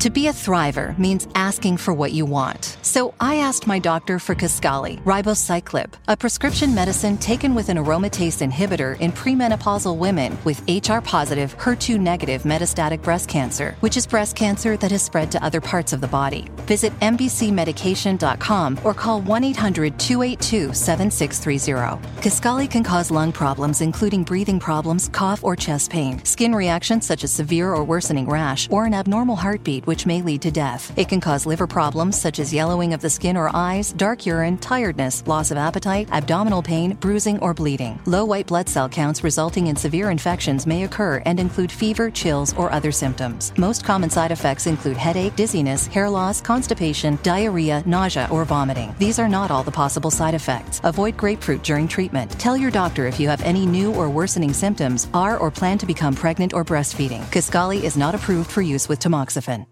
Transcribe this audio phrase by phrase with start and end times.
[0.00, 2.78] To be a thriver means asking for what you want.
[2.80, 8.40] So I asked my doctor for Kaskali, ribociclib, a prescription medicine taken with an aromatase
[8.40, 14.36] inhibitor in premenopausal women with HR positive, HER2 negative metastatic breast cancer, which is breast
[14.36, 16.48] cancer that has spread to other parts of the body.
[16.60, 22.00] Visit mbcmedication.com or call 1 800 282 7630.
[22.22, 27.22] Kaskali can cause lung problems, including breathing problems, cough, or chest pain, skin reactions such
[27.22, 30.96] as severe or worsening rash, or an abnormal heartbeat which may lead to death.
[30.96, 34.56] It can cause liver problems such as yellowing of the skin or eyes, dark urine,
[34.58, 37.98] tiredness, loss of appetite, abdominal pain, bruising, or bleeding.
[38.06, 42.54] Low white blood cell counts resulting in severe infections may occur and include fever, chills,
[42.54, 43.52] or other symptoms.
[43.58, 48.94] Most common side effects include headache, dizziness, hair loss, constipation, diarrhea, nausea, or vomiting.
[49.00, 50.80] These are not all the possible side effects.
[50.84, 52.30] Avoid grapefruit during treatment.
[52.38, 55.86] Tell your doctor if you have any new or worsening symptoms, are or plan to
[55.86, 57.24] become pregnant or breastfeeding.
[57.32, 59.66] Kaskali is not approved for use with tamoxifen.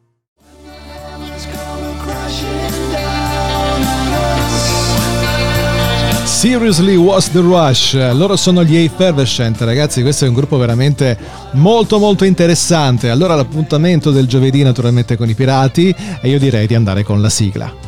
[6.39, 11.19] Seriously Was the Rush, loro sono gli Effervescent, ragazzi, questo è un gruppo veramente
[11.55, 13.11] molto molto interessante.
[13.11, 17.29] Allora l'appuntamento del giovedì naturalmente con i pirati e io direi di andare con la
[17.29, 17.88] sigla.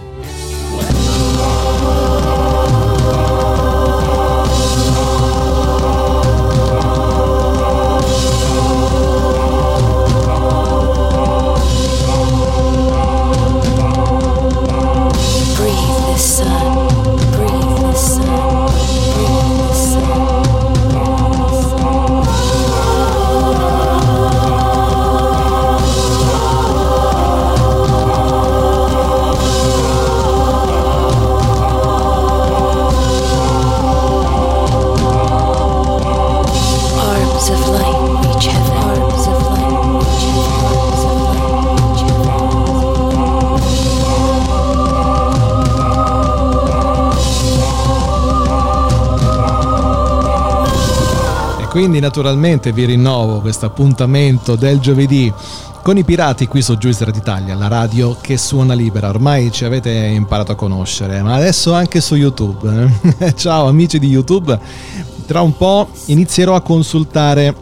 [51.71, 55.33] Quindi naturalmente vi rinnovo questo appuntamento del giovedì
[55.83, 59.09] con i pirati qui su Juicer d'Italia, la radio che suona libera.
[59.09, 62.91] Ormai ci avete imparato a conoscere, ma adesso anche su YouTube.
[63.37, 64.59] Ciao amici di YouTube,
[65.27, 67.55] tra un po' inizierò a consultare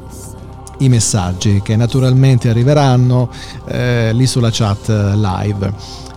[0.78, 3.28] i messaggi che naturalmente arriveranno
[3.66, 5.72] eh, lì sulla chat live.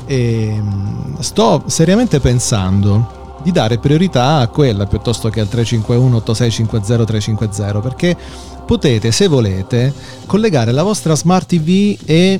[0.05, 7.05] E mm, sto seriamente pensando di dare priorità a quella piuttosto che al 351 8650
[7.05, 8.17] 350 perché
[8.65, 9.93] potete se volete
[10.25, 12.39] collegare la vostra smart TV e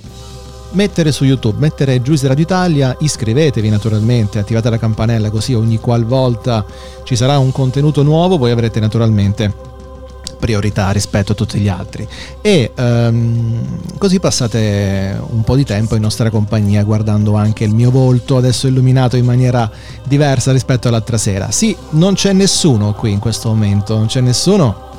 [0.74, 6.66] mettere su YouTube, mettere Juice Radio Italia, iscrivetevi naturalmente, attivate la campanella così ogni qualvolta
[7.04, 9.71] ci sarà un contenuto nuovo voi avrete naturalmente
[10.42, 12.06] priorità rispetto a tutti gli altri
[12.42, 17.92] e um, così passate un po' di tempo in nostra compagnia guardando anche il mio
[17.92, 19.70] volto adesso illuminato in maniera
[20.04, 21.52] diversa rispetto all'altra sera.
[21.52, 24.90] Sì, non c'è nessuno qui in questo momento, non c'è nessuno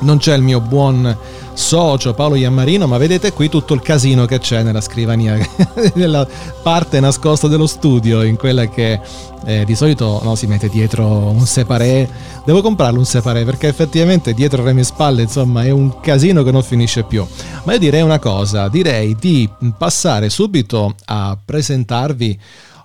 [0.00, 1.16] non c'è il mio buon
[1.52, 5.36] socio Paolo Iammarino, ma vedete qui tutto il casino che c'è nella scrivania,
[5.94, 6.26] nella
[6.62, 9.00] parte nascosta dello studio, in quella che
[9.44, 12.08] eh, di solito no, si mette dietro un separé.
[12.44, 16.50] Devo comprarlo un separé perché effettivamente dietro le mie spalle insomma è un casino che
[16.50, 17.26] non finisce più.
[17.64, 22.38] Ma io direi una cosa, direi di passare subito a presentarvi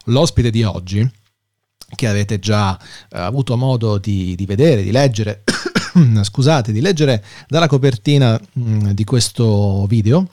[0.06, 1.10] l'ospite di oggi
[1.96, 5.44] che avete già eh, avuto modo di, di vedere, di leggere
[6.24, 10.28] scusate, di leggere dalla copertina mh, mm, di questo video.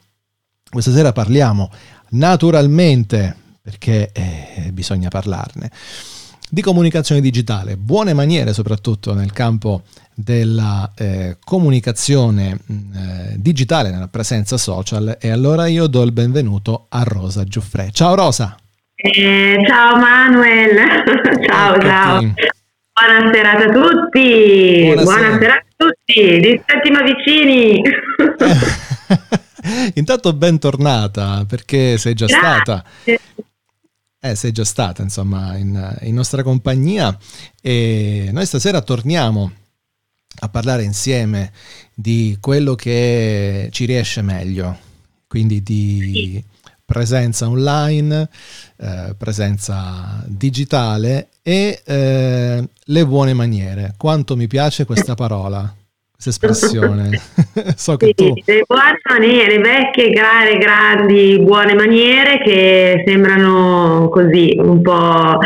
[0.69, 1.71] Questa sera parliamo
[2.11, 5.71] naturalmente, perché eh, bisogna parlarne,
[6.49, 9.83] di comunicazione digitale, buone maniere soprattutto nel campo
[10.15, 15.17] della eh, comunicazione mm, eh, digitale, nella presenza social.
[15.21, 17.91] E allora io do il benvenuto a Rosa Giuffre.
[17.93, 18.57] Ciao Rosa!
[18.95, 20.77] Eh, ciao Manuel,
[21.47, 22.35] ciao ciao.
[23.05, 24.83] Buona serata a tutti.
[24.85, 25.03] Buonasera.
[25.03, 26.39] Buona serata a tutti.
[26.39, 27.83] Distretti ma vicini.
[29.95, 32.63] Intanto bentornata perché sei già Grazie.
[32.63, 32.85] stata.
[34.21, 37.19] Eh, sei già stata insomma in, in nostra compagnia
[37.61, 39.51] e noi stasera torniamo
[40.39, 41.51] a parlare insieme
[41.93, 44.79] di quello che ci riesce meglio,
[45.27, 46.41] quindi di
[46.85, 48.29] presenza online,
[48.77, 53.95] eh, presenza digitale e eh, le buone maniere.
[53.99, 55.73] Quanto mi piace questa parola,
[56.13, 57.21] questa espressione.
[57.77, 58.35] so che sì, tu...
[58.45, 65.39] Le buone maniere, vecchie, grandi, grandi buone maniere che sembrano così un po'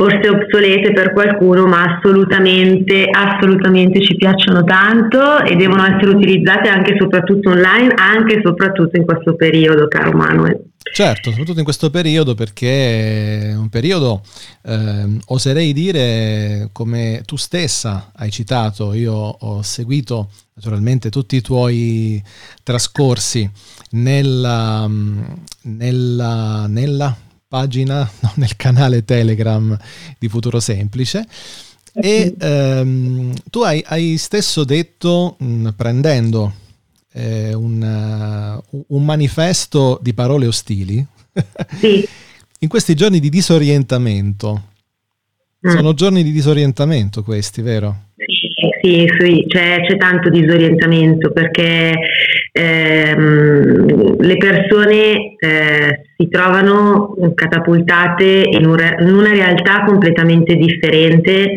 [0.00, 6.92] forse obsolete per qualcuno, ma assolutamente, assolutamente ci piacciono tanto e devono essere utilizzate anche
[6.92, 10.66] e soprattutto online, anche e soprattutto in questo periodo, caro Manuel.
[10.92, 14.22] Certo, soprattutto in questo periodo perché è un periodo,
[14.62, 22.22] eh, oserei dire, come tu stessa hai citato, io ho seguito naturalmente tutti i tuoi
[22.62, 23.50] trascorsi
[23.90, 24.88] nella,
[25.62, 27.16] nella, nella
[27.48, 29.76] pagina, no, nel canale Telegram
[30.18, 31.26] di Futuro Semplice.
[32.00, 36.52] E ehm, tu hai, hai, stesso detto, mh, prendendo
[37.12, 41.04] eh, un, uh, un, manifesto di parole ostili,
[41.80, 42.06] sì.
[42.60, 44.62] in questi giorni di disorientamento,
[45.66, 45.70] mm.
[45.70, 48.06] sono giorni di disorientamento questi, vero?
[48.80, 51.94] Sì, sì, c'è, c'è tanto disorientamento perché
[52.58, 61.52] ehm, le persone eh, si trovano catapultate in, un, in, una realtà completamente differente.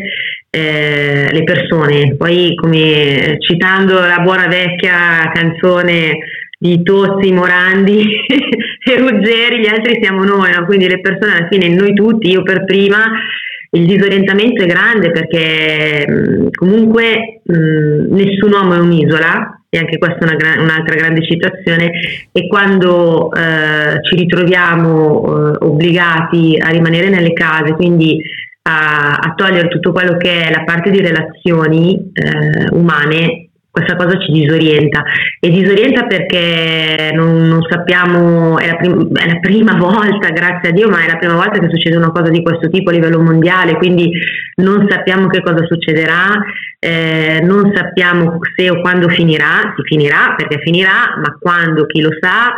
[0.54, 6.18] Eh, le persone, poi come citando la buona vecchia canzone
[6.58, 8.02] di Tozzi, Morandi
[8.84, 10.66] e Ruggeri, gli altri siamo noi, no?
[10.66, 13.10] quindi le persone alla fine, noi tutti, io per prima,
[13.70, 20.18] il disorientamento è grande perché mh, comunque mh, nessun uomo è un'isola e anche questa
[20.18, 21.92] è una un'altra grande citazione.
[22.30, 28.20] E quando eh, ci ritroviamo eh, obbligati a rimanere nelle case, quindi
[28.68, 34.18] a, a, togliere tutto quello che è la parte di relazioni eh, umane, questa cosa
[34.18, 35.02] ci disorienta.
[35.40, 40.72] E disorienta perché non, non sappiamo, è la, prim- è la, prima volta, grazie a
[40.72, 43.18] Dio, ma è la prima volta che succede una cosa di questo tipo a livello
[43.18, 44.12] mondiale, quindi
[44.56, 46.38] non sappiamo che cosa succederà,
[46.78, 52.10] eh, non sappiamo se o quando finirà, si finirà perché finirà, ma quando chi lo
[52.20, 52.52] sa,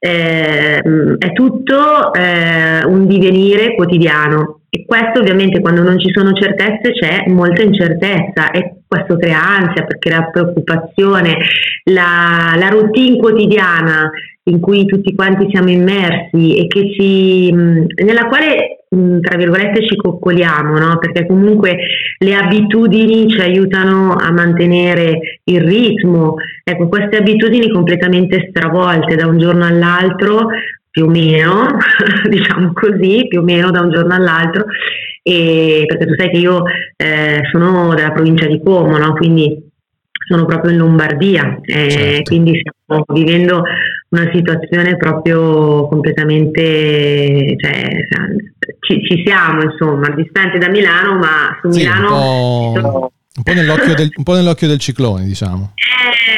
[0.00, 0.78] eh,
[1.18, 4.62] è tutto eh, un divenire quotidiano.
[4.68, 9.84] E questo ovviamente quando non ci sono certezze c'è molta incertezza e questo crea ansia
[9.84, 11.38] perché la preoccupazione,
[11.84, 14.10] la, la routine quotidiana
[14.44, 20.98] in cui tutti quanti siamo immersi e ci, nella quale tra virgolette ci coccoliamo, no?
[20.98, 21.76] perché comunque
[22.18, 26.36] le abitudini ci aiutano a mantenere il ritmo.
[26.62, 30.48] Ecco, queste abitudini completamente stravolte da un giorno all'altro
[30.96, 31.76] più o meno,
[32.26, 34.64] diciamo così, più o meno da un giorno all'altro,
[35.22, 36.62] e, perché tu sai che io
[36.96, 39.12] eh, sono della provincia di Como, no?
[39.12, 39.62] quindi
[40.26, 42.30] sono proprio in Lombardia, eh, certo.
[42.30, 43.62] quindi stiamo vivendo
[44.08, 47.90] una situazione proprio completamente, cioè,
[48.80, 53.10] ci, ci, siamo insomma, distanti da Milano, ma su sì, Milano...
[53.36, 55.72] Un po', po del, un po', nell'occhio del, ciclone, diciamo.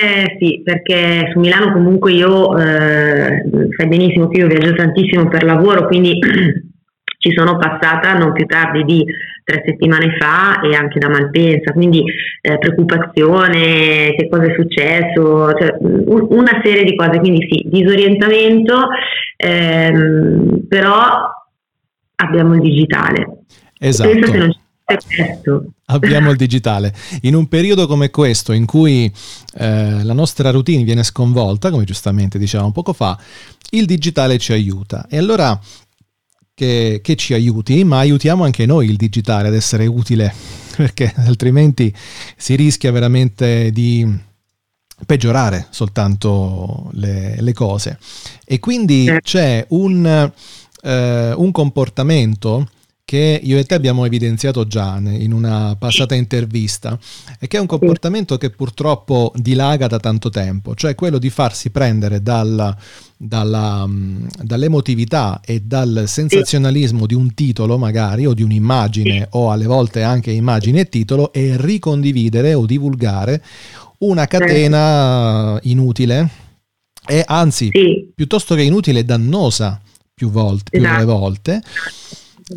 [0.01, 3.43] Eh sì, perché su Milano comunque io, eh,
[3.77, 6.19] sai benissimo che io viaggio tantissimo per lavoro, quindi
[7.19, 9.05] ci sono passata non più tardi di
[9.45, 12.05] tre settimane fa e anche da Malpensa, quindi
[12.41, 18.89] eh, preoccupazione, che cosa è successo, cioè, un, una serie di cose, quindi sì, disorientamento,
[19.37, 21.31] ehm, però
[22.17, 23.45] abbiamo il digitale.
[23.79, 24.11] Esatto.
[24.11, 26.95] Penso che non ci Abbiamo il digitale.
[27.23, 29.11] In un periodo come questo, in cui
[29.55, 33.19] eh, la nostra routine viene sconvolta, come giustamente dicevamo poco fa,
[33.71, 35.07] il digitale ci aiuta.
[35.09, 35.59] E allora
[36.53, 40.35] che, che ci aiuti, ma aiutiamo anche noi il digitale ad essere utile,
[40.77, 41.95] perché altrimenti
[42.37, 44.27] si rischia veramente di
[45.07, 47.99] peggiorare soltanto le, le cose.
[48.45, 50.33] E quindi c'è un,
[50.83, 52.69] eh, un comportamento
[53.09, 56.99] che io e te abbiamo evidenziato già in una passata intervista
[57.41, 61.71] e che è un comportamento che purtroppo dilaga da tanto tempo, cioè quello di farsi
[61.71, 62.77] prendere dal,
[63.17, 69.65] dalla, mm, dall'emotività e dal sensazionalismo di un titolo magari o di un'immagine o alle
[69.65, 73.43] volte anche immagine e titolo e ricondividere o divulgare
[74.01, 76.29] una catena inutile
[77.07, 77.71] e anzi
[78.15, 79.81] piuttosto che inutile dannosa
[80.13, 81.07] più volte, più esatto.
[81.07, 81.63] volte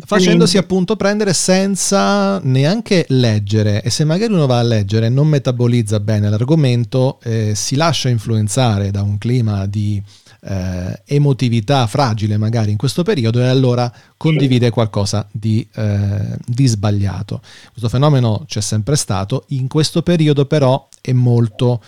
[0.04, 3.82] facendosi appunto prendere senza neanche leggere.
[3.82, 8.90] E se magari uno va a leggere non metabolizza bene l'argomento eh, si lascia influenzare
[8.90, 10.02] da un clima di
[10.44, 17.40] eh, emotività fragile magari in questo periodo e allora condivide qualcosa di, eh, di sbagliato.
[17.70, 21.82] Questo fenomeno c'è sempre stato, in questo periodo però è molto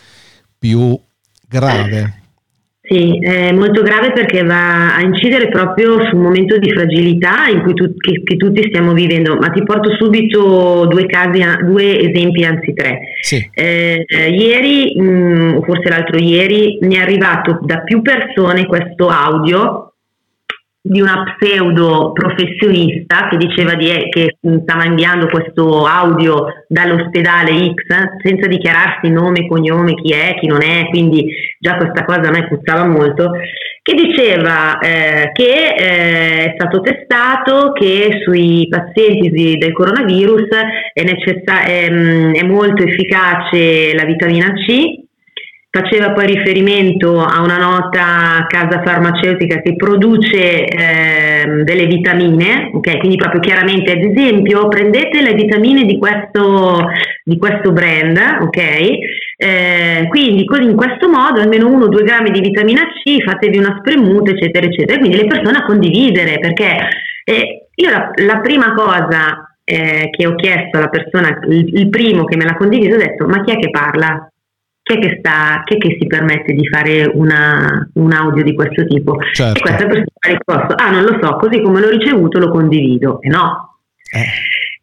[0.59, 0.99] più
[1.49, 2.23] grave
[2.87, 7.63] sì, è molto grave perché va a incidere proprio su un momento di fragilità in
[7.63, 12.45] cui tu, che, che, tutti stiamo vivendo, ma ti porto subito due, casi, due esempi,
[12.45, 12.99] anzi tre.
[13.23, 13.51] Sì.
[13.55, 19.09] Eh, eh, ieri, mh, mm, forse l'altro ieri, mi è arrivato da più persone questo
[19.09, 19.94] audio
[20.87, 28.21] di una pseudo professionista che diceva di, eh, che stava inviando questo audio dall'ospedale X
[28.23, 31.27] senza dichiararsi nome, cognome, chi è, chi non è, quindi
[31.59, 33.31] già questa cosa a me puzzava molto,
[33.81, 40.49] che diceva eh, che eh, è stato testato che sui pazienti del coronavirus
[40.93, 45.04] è, necessa- è, è molto efficace la vitamina C
[45.77, 52.99] Faceva poi riferimento a una nota casa farmaceutica che produce eh, delle vitamine, okay?
[52.99, 56.87] quindi proprio chiaramente ad esempio prendete le vitamine di questo,
[57.25, 58.59] di questo brand, ok?
[59.37, 64.67] Eh, quindi in questo modo almeno 1-2 grammi di vitamina C, fatevi una spremuta, eccetera,
[64.67, 65.01] eccetera.
[65.01, 66.79] Quindi le persone a condividere, perché
[67.25, 72.23] eh, io la, la, prima cosa eh, che ho chiesto alla persona, il, il primo
[72.27, 74.29] che me l'ha condiviso, ho detto ma chi è che parla?
[74.85, 78.55] Chi è che, sta, chi è che si permette di fare una, un audio di
[78.55, 79.17] questo tipo?
[79.33, 79.59] Certo.
[79.59, 83.19] E questa persona ha risposto, ah non lo so, così come l'ho ricevuto lo condivido.
[83.23, 83.79] E no.
[84.13, 84.25] Eh.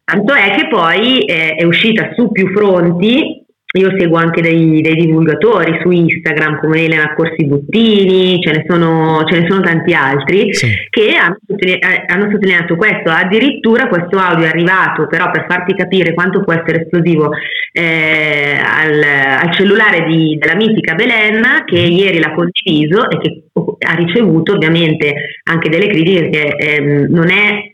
[0.03, 4.95] Tanto è che poi eh, è uscita su più fronti io seguo anche dei, dei,
[4.95, 10.53] divulgatori su Instagram come Elena Corsi Buttini, ce ne sono, ce ne sono tanti altri
[10.53, 10.67] sì.
[10.89, 13.09] che hanno, eh, hanno, sottolineato questo.
[13.09, 17.31] Addirittura questo audio è arrivato, però per farti capire quanto può essere esplosivo,
[17.71, 21.91] eh, al, al, cellulare di, della mitica Belen che mm.
[21.91, 23.43] ieri l'ha condiviso e che
[23.87, 27.71] ha ricevuto ovviamente anche delle critiche che eh, non è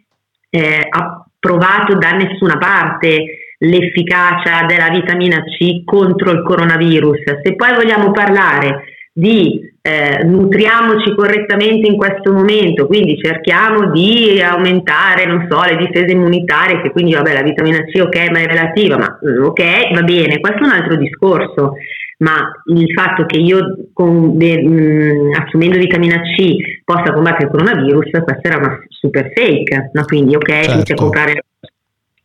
[0.50, 7.20] eh, approvato da nessuna parte l'efficacia della vitamina C contro il coronavirus.
[7.44, 8.84] Se poi vogliamo parlare
[9.18, 16.12] di eh, nutriamoci correttamente in questo momento, quindi cerchiamo di aumentare, non so, le difese
[16.12, 20.02] immunitarie, che quindi vabbè la vitamina C ok, ma è relativa, ma mm, ok, va
[20.04, 21.74] bene, questo è un altro discorso,
[22.20, 27.52] ma il fatto che io con, de, mh, mm, assumendo vitamina C possa combattere il
[27.52, 30.06] coronavirus, questa era una super fake, no?
[30.06, 30.72] quindi ok, certo.
[30.74, 31.44] inizia a comprare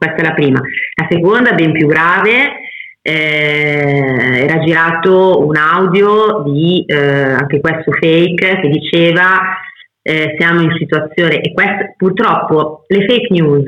[0.02, 0.61] questa è la prima.
[0.61, 2.61] La seconda, ben più grave,
[3.02, 9.40] eh, era girato un audio di eh, anche questo fake che diceva
[10.02, 13.64] eh, siamo in situazione e questo, purtroppo le fake news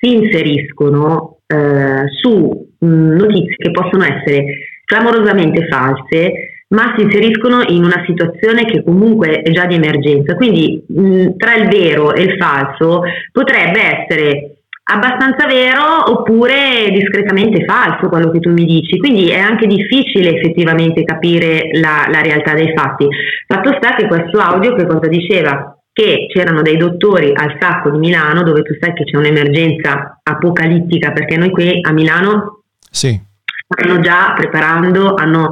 [0.00, 4.44] si inseriscono eh, su mh, mm, notizie che possono essere
[4.84, 6.32] clamorosamente false
[6.68, 11.26] ma si inseriscono in una situazione che comunque è già di emergenza quindi mh, mm,
[11.36, 14.49] tra il vero e il falso potrebbe essere
[14.90, 21.04] abbastanza vero oppure discretamente falso quello che tu mi dici, quindi è anche difficile effettivamente
[21.04, 23.06] capire la, la realtà dei fatti.
[23.46, 25.76] Fatto sta che questo audio che cosa diceva?
[25.92, 31.12] Che c'erano dei dottori al sacco di Milano dove tu sai che c'è un'emergenza apocalittica
[31.12, 33.20] perché noi qui a Milano sì.
[33.68, 35.50] stanno già preparando, hanno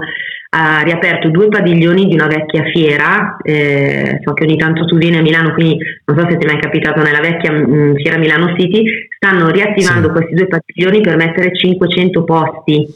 [0.50, 5.19] ha riaperto due padiglioni di una vecchia fiera, eh, so che ogni tanto tu vieni
[5.19, 8.19] a Milano, quindi non so se ti è mai capitato nella vecchia mh, mm, fiera
[8.19, 10.12] Milano City, stanno riattivando sì.
[10.12, 12.87] questi due padiglioni per mettere 500 posti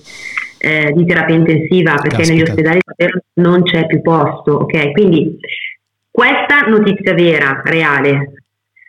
[0.59, 2.33] eh, di terapia intensiva perché Caspita.
[2.33, 2.81] negli ospedali
[3.35, 4.93] non c'è più posto, ok?
[4.93, 5.39] Quindi
[6.11, 8.33] questa notizia vera, reale,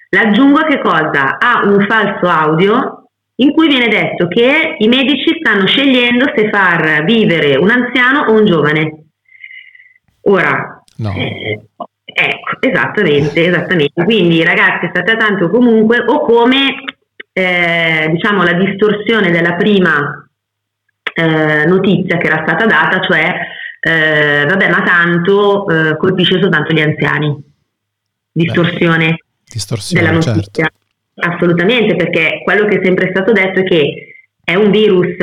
[0.10, 1.38] l'aggiungo a che cosa?
[1.38, 3.03] A un falso audio
[3.44, 8.34] in cui viene detto che i medici stanno scegliendo se far vivere un anziano o
[8.34, 9.04] un giovane.
[10.22, 11.14] Ora, no.
[11.14, 11.60] eh,
[12.06, 14.04] ecco, esattamente, esattamente.
[14.04, 16.84] Quindi ragazzi state attenti comunque o come
[17.34, 20.26] eh, diciamo la distorsione della prima
[21.14, 23.34] eh, notizia che era stata data, cioè
[23.82, 27.52] eh, vabbè ma tanto eh, colpisce soltanto gli anziani.
[28.32, 29.18] Distorsione, Beh,
[29.52, 30.64] distorsione della notizia.
[30.64, 30.82] Certo.
[31.16, 35.16] Assolutamente, perché quello che è sempre stato detto è che è un virus,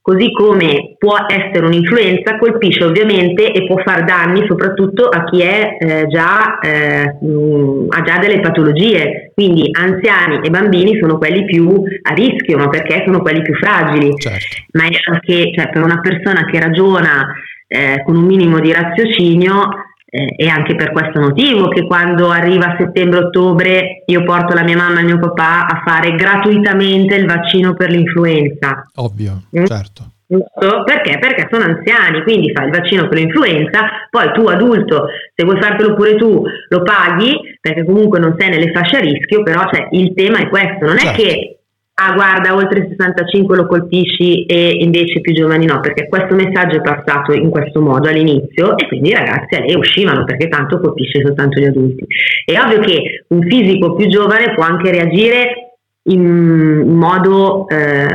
[0.00, 5.76] così come può essere un'influenza, colpisce ovviamente e può far danni soprattutto a chi è,
[5.80, 9.32] eh, già, eh, mh, ha già delle patologie.
[9.34, 14.14] Quindi anziani e bambini sono quelli più a rischio, ma perché sono quelli più fragili.
[14.16, 14.62] Certo.
[14.72, 17.26] Ma è anche cioè, per una persona che ragiona
[17.66, 19.68] eh, con un minimo di raziocinio
[20.14, 25.00] eh, è anche per questo motivo che quando arriva settembre-ottobre io porto la mia mamma
[25.00, 28.88] e mio papà a fare gratuitamente il vaccino per l'influenza.
[28.94, 29.64] Ovvio, mm?
[29.64, 30.10] certo.
[30.26, 31.18] Perché?
[31.18, 35.94] Perché sono anziani, quindi fai il vaccino per l'influenza, poi tu adulto, se vuoi fartelo
[35.94, 40.14] pure tu, lo paghi, perché comunque non sei nelle fasce a rischio, però cioè, il
[40.14, 41.20] tema è questo, non certo.
[41.20, 41.58] è che
[41.96, 46.80] ah guarda oltre 65 lo colpisci e invece più giovani no, perché questo messaggio è
[46.80, 51.22] passato in questo modo all'inizio e quindi i ragazzi a lei uscivano perché tanto colpisce
[51.24, 52.04] soltanto gli adulti.
[52.44, 55.74] È ovvio che un fisico più giovane può anche reagire
[56.06, 58.08] in modo eh,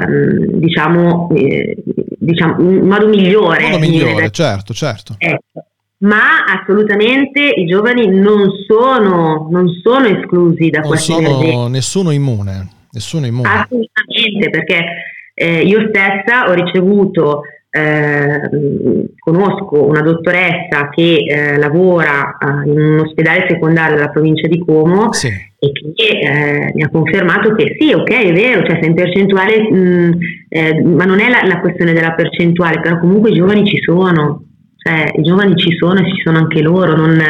[0.55, 1.77] diciamo, eh,
[2.17, 3.63] diciamo in modo migliore.
[3.63, 5.15] In modo migliore, certo, certo.
[5.17, 5.63] Ecco.
[5.99, 12.77] ma assolutamente i giovani non sono, non sono esclusi da non questa sono nessuno immune,
[12.91, 13.47] nessuno immune.
[13.47, 14.85] Assolutamente, perché
[15.33, 17.41] eh, io stessa ho ricevuto,
[17.71, 18.41] eh,
[19.19, 25.13] conosco una dottoressa che eh, lavora eh, in un ospedale secondario della provincia di Como
[25.13, 25.27] sì.
[25.27, 29.71] e che eh, mi ha confermato che sì, ok, è vero, cioè se in percentuale,
[29.71, 30.17] mh,
[30.49, 34.43] eh, ma non è la, la questione della percentuale, però comunque i giovani ci sono
[34.81, 37.21] cioè, i giovani ci sono e ci sono anche loro, non,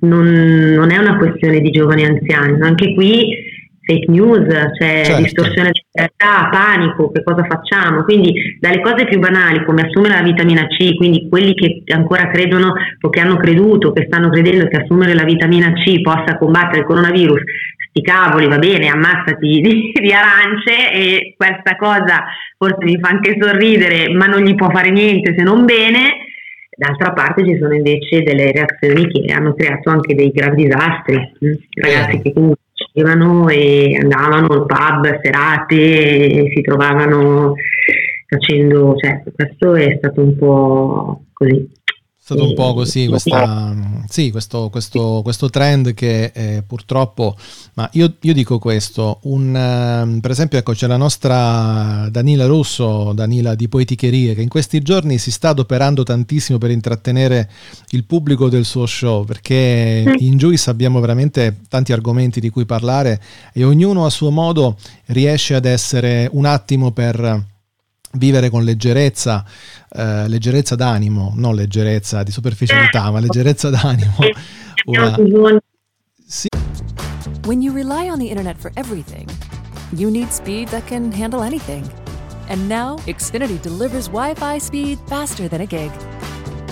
[0.00, 3.50] non, non è una questione di giovani anziani, anche qui
[3.84, 4.46] fake news,
[4.78, 5.22] cioè certo.
[5.22, 8.04] distorsione di realtà, panico, che cosa facciamo?
[8.04, 12.74] Quindi dalle cose più banali come assumere la vitamina C, quindi quelli che ancora credono
[13.00, 16.86] o che hanno creduto, che stanno credendo che assumere la vitamina C possa combattere il
[16.86, 17.42] coronavirus,
[17.88, 22.24] sti cavoli, va bene, ammazzati di, di arance e questa cosa
[22.56, 26.30] forse mi fa anche sorridere, ma non gli può fare niente se non bene
[26.74, 31.52] D'altra parte ci sono invece delle reazioni che hanno creato anche dei gravi disastri, mm?
[31.80, 32.62] ragazzi che comunque
[32.92, 37.54] uscivano e andavano al pub, serate, e si trovavano
[38.26, 41.68] facendo, cioè questo è stato un po' così
[42.24, 43.74] stato un po' così questa,
[44.06, 47.36] sì, questo, questo, questo, trend che eh, purtroppo,
[47.74, 53.12] ma io, io dico questo, un, uh, per esempio ecco c'è la nostra Danila Russo,
[53.12, 57.50] Danila di Poeticherie, che in questi giorni si sta adoperando tantissimo per intrattenere
[57.88, 63.20] il pubblico del suo show, perché in Juice abbiamo veramente tanti argomenti di cui parlare
[63.52, 64.76] e ognuno a suo modo
[65.06, 67.50] riesce ad essere un attimo per
[68.14, 69.44] vivere con leggerezza,
[69.90, 74.16] eh, leggerezza d'animo, non leggerezza di superficialità, ma leggerezza d'animo.
[74.86, 75.16] Una...
[76.26, 76.48] Sì.
[77.44, 79.28] When you rely on the internet for everything,
[79.96, 81.84] you need speed that can handle anything.
[82.48, 85.90] And now, Xfinity delivers Wi-Fi speed faster than a gig.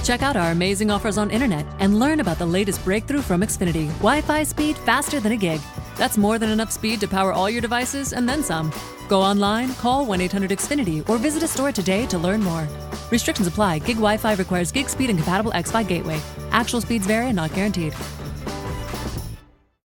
[0.02, 3.88] Check out our amazing offers on internet and learn about the latest breakthrough from Xfinity.
[3.98, 5.60] Wi-Fi speed faster than a gig.
[5.96, 8.70] That's more than enough speed to power all your devices and then some.
[9.08, 12.66] Go online, call 1 800 Xfinity, or visit a store today to learn more.
[13.10, 13.80] Restrictions apply.
[13.80, 16.20] Gig Wi Fi requires gig speed and compatible X Fi gateway.
[16.52, 17.92] Actual speeds vary and not guaranteed.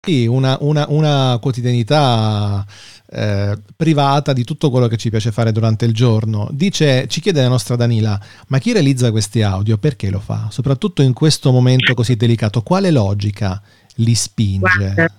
[0.06, 2.66] Una, una, una quotidianità
[3.06, 6.46] eh, privata di tutto quello che ci piace fare durante il giorno.
[6.52, 10.48] Dice, ci chiede la nostra Danila, ma chi realizza questi audio perché lo fa?
[10.50, 13.62] Soprattutto in questo momento così delicato, quale logica
[13.94, 14.92] li spinge?
[14.94, 15.12] Guarda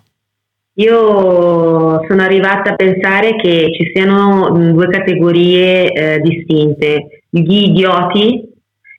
[0.77, 8.53] io sono arrivata a pensare che ci siano due categorie eh, distinte, gli idioti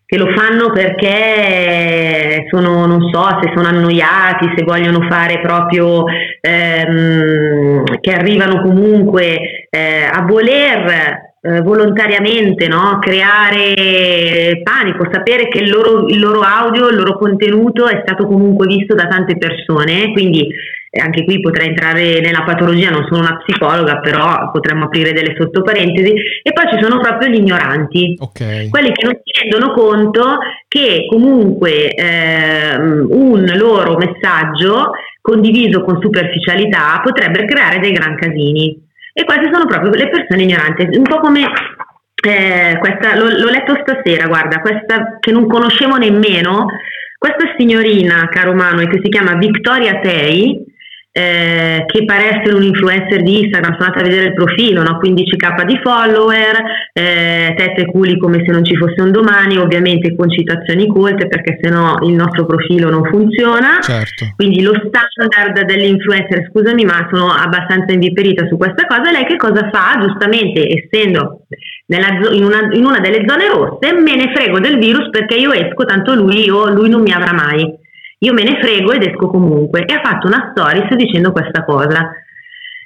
[0.06, 6.04] che lo fanno perché sono, non so, se sono annoiati, se vogliono fare proprio,
[6.40, 12.98] ehm, che arrivano comunque eh, a voler eh, volontariamente no?
[13.00, 18.66] creare panico, sapere che il loro, il loro audio, il loro contenuto è stato comunque
[18.66, 20.48] visto da tante persone, quindi
[20.98, 26.12] anche qui potrei entrare nella patologia, non sono una psicologa, però potremmo aprire delle sottoparentesi,
[26.42, 28.68] e poi ci sono proprio gli ignoranti, okay.
[28.68, 37.00] quelli che non si rendono conto che comunque eh, un loro messaggio condiviso con superficialità
[37.02, 38.84] potrebbe creare dei gran casini.
[39.18, 41.40] E queste sono proprio le persone ignoranti, un po' come
[42.22, 46.66] eh, questa, l'ho, l'ho letto stasera, guarda, questa che non conoscevo nemmeno,
[47.16, 50.62] questa signorina, caro Mano, che si chiama Victoria Tei,
[51.16, 55.00] eh, che pare essere un influencer di Instagram, sono andata a vedere il profilo, no?
[55.02, 60.14] 15k di follower, eh, tette e culi come se non ci fosse un domani, ovviamente
[60.14, 63.80] con citazioni colte perché sennò il nostro profilo non funziona.
[63.80, 64.26] Certo.
[64.36, 69.70] Quindi lo standard dell'influencer, scusami ma sono abbastanza inviperita su questa cosa, lei che cosa
[69.72, 69.98] fa?
[69.98, 71.46] Giustamente essendo
[71.86, 75.52] nella, in, una, in, una, delle zone rosse me ne frego del virus perché io
[75.52, 77.84] esco, tanto lui, io, lui non mi avrà mai
[78.18, 82.12] io me ne frego ed esco comunque e ha fatto una stories dicendo questa cosa.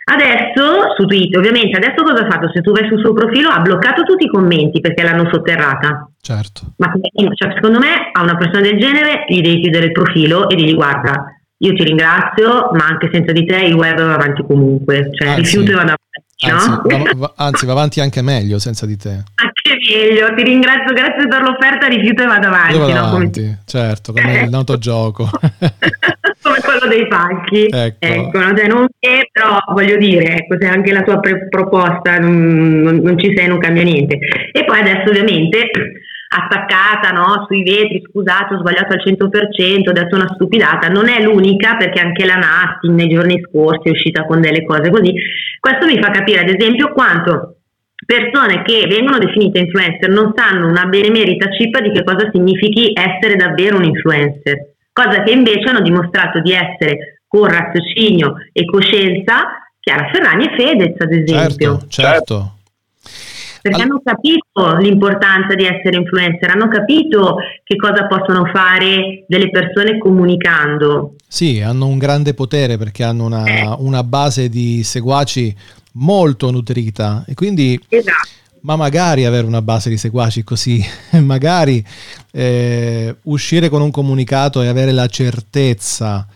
[0.03, 2.51] Adesso su Twitter, ovviamente, adesso cosa ha fatto?
[2.53, 6.11] Se tu vai sul suo profilo ha bloccato tutti i commenti perché l'hanno sotterrata.
[6.21, 6.73] Certo.
[6.79, 6.93] Ma
[7.35, 10.75] cioè, secondo me a una persona del genere gli devi chiudere il profilo e digli
[10.75, 15.11] guarda, io ti ringrazio, ma anche senza di te il web va avanti comunque.
[15.13, 15.43] Cioè Anzi.
[15.43, 16.83] rifiuto e vado avanti Anzi, no?
[17.17, 19.11] va, anzi, va avanti anche meglio senza di te.
[19.11, 22.79] Anche meglio, ti ringrazio, grazie per l'offerta, rifiuto e vado avanti.
[22.79, 22.99] Vado no?
[22.99, 23.59] avanti come...
[23.67, 25.29] certo, come il noto gioco.
[26.43, 27.67] come quello dei pacchi.
[27.71, 28.57] Ecco, ecco no?
[28.57, 32.97] cioè, non è, però voglio dire, ecco, se anche la tua pre- proposta non, non,
[32.97, 34.19] non ci sei, non cambia niente.
[34.53, 35.71] E poi adesso ovviamente
[36.33, 41.21] attaccata no, sui vetri, scusate ho sbagliato al 100%, ho detto una stupidata, non è
[41.23, 45.13] l'unica perché anche la Nasti nei giorni scorsi è uscita con delle cose così,
[45.59, 47.57] questo mi fa capire ad esempio quanto
[48.07, 53.35] persone che vengono definite influencer non sanno una benemerita cippa di che cosa significhi essere
[53.35, 60.11] davvero un influencer, cosa che invece hanno dimostrato di essere con raziocinio e coscienza Chiara
[60.13, 61.79] Ferragni e Fedez, ad esempio.
[61.79, 62.55] Certo, certo.
[63.61, 63.89] Perché All...
[63.89, 71.15] hanno capito l'importanza di essere influencer, hanno capito che cosa possono fare delle persone comunicando.
[71.27, 73.75] Sì, hanno un grande potere perché hanno una, eh.
[73.79, 75.55] una base di seguaci
[75.93, 77.79] molto nutrita e quindi...
[77.89, 80.85] Esatto ma magari avere una base di seguaci così,
[81.23, 81.83] magari
[82.33, 86.27] eh, uscire con un comunicato e avere la certezza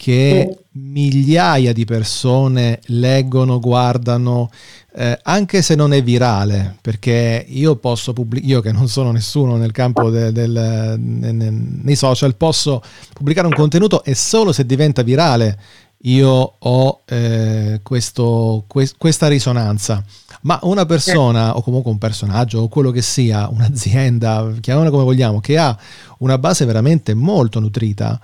[0.00, 4.48] che migliaia di persone leggono, guardano,
[4.94, 9.56] eh, anche se non è virale, perché io posso pubblicare, io che non sono nessuno
[9.56, 11.50] nel campo de, del, ne, ne,
[11.82, 12.82] nei social, posso
[13.12, 15.58] pubblicare un contenuto e solo se diventa virale
[16.04, 20.02] io ho eh, questo, que- questa risonanza.
[20.42, 25.40] Ma una persona o comunque un personaggio o quello che sia, un'azienda, chiamiamola come vogliamo,
[25.40, 25.76] che ha
[26.20, 28.18] una base veramente molto nutrita,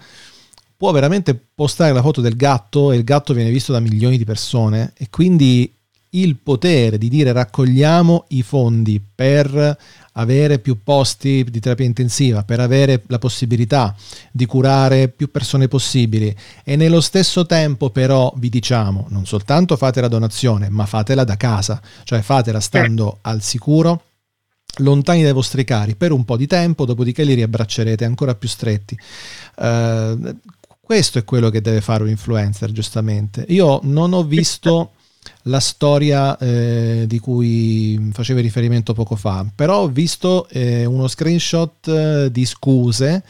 [0.77, 4.25] può veramente postare la foto del gatto e il gatto viene visto da milioni di
[4.25, 5.73] persone e quindi
[6.11, 9.79] il potere di dire raccogliamo i fondi per
[10.13, 13.95] avere più posti di terapia intensiva, per avere la possibilità
[14.31, 16.35] di curare più persone possibili
[16.65, 21.37] e nello stesso tempo però vi diciamo non soltanto fate la donazione ma fatela da
[21.37, 24.03] casa, cioè fatela stando al sicuro
[24.79, 28.99] lontani dai vostri cari per un po' di tempo, dopodiché li riabbraccerete ancora più stretti.
[29.57, 30.37] Uh,
[30.87, 33.45] questo è quello che deve fare un influencer, giustamente.
[33.49, 34.93] Io non ho visto
[35.43, 41.89] la storia eh, di cui facevi riferimento poco fa, però ho visto eh, uno screenshot
[41.89, 43.25] eh, di scuse,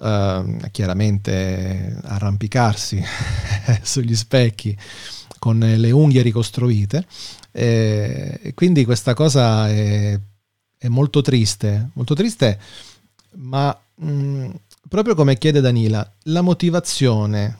[0.00, 3.02] ehm, chiaramente arrampicarsi
[3.82, 4.78] sugli specchi
[5.40, 7.04] con le unghie ricostruite,
[7.50, 10.16] eh, quindi questa cosa è,
[10.78, 12.56] è, molto triste, molto triste,
[13.32, 13.76] ma...
[13.96, 14.50] Mh, mm,
[14.88, 17.58] proprio come chiede Danila, la motivazione,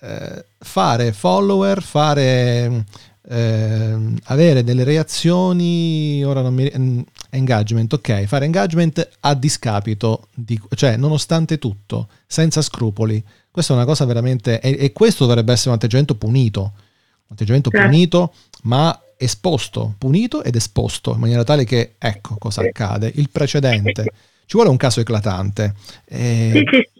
[0.00, 2.84] eh, fare follower, fare,
[3.28, 6.72] eh, avere delle reazioni, ora non mi...
[6.76, 7.00] Mm,
[7.32, 13.22] engagement, ok, fare engagement a discapito, di, cioè nonostante tutto, senza scrupoli.
[13.50, 14.60] Questa è una cosa veramente...
[14.60, 17.86] E, e questo dovrebbe essere un atteggiamento punito, un atteggiamento certo.
[17.86, 24.12] punito, ma esposto, punito ed esposto, in maniera tale che, ecco cosa accade, il precedente
[24.50, 25.74] ci vuole un caso eclatante.
[26.06, 26.50] Eh...
[26.52, 26.99] Sì, sì,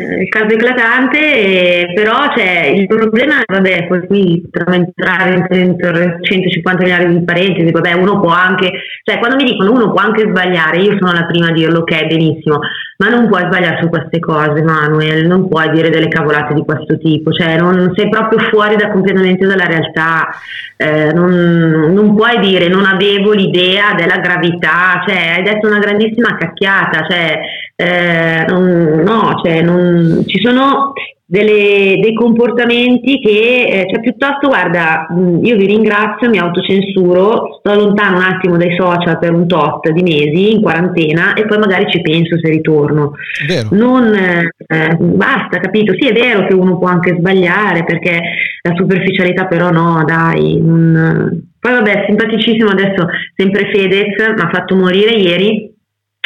[0.00, 6.82] il caso eclatante, eh, però c'è il problema, vabbè, poi qui potremmo entrare dentro 150
[6.82, 8.70] miliardi di parentesi, vabbè, uno può anche,
[9.02, 12.06] cioè quando mi dicono uno può anche sbagliare, io sono la prima a dirlo, ok,
[12.06, 12.60] benissimo,
[12.98, 16.98] ma non puoi sbagliare su queste cose, Manuel, non puoi dire delle cavolate di questo
[16.98, 20.28] tipo, cioè non sei proprio fuori da, completamente dalla realtà,
[20.76, 26.36] eh, non, non, puoi dire non avevo l'idea della gravità, cioè hai detto una grandissima
[26.36, 27.40] cacchiata, cioè
[27.76, 29.89] eh, non, no, cioè non,
[30.26, 30.92] ci sono
[31.30, 35.06] delle, dei comportamenti che, eh, cioè piuttosto guarda,
[35.42, 40.02] io vi ringrazio, mi autocensuro, sto lontano un attimo dai social per un tot di
[40.02, 43.12] mesi in quarantena e poi magari ci penso se ritorno.
[43.46, 43.68] Vero.
[43.70, 45.92] Non eh, basta, capito?
[45.92, 48.20] Sì, è vero che uno può anche sbagliare perché
[48.62, 50.60] la superficialità però no, dai.
[50.60, 51.48] Non...
[51.60, 55.72] Poi vabbè, simpaticissimo adesso, sempre Fedez, mi ha fatto morire ieri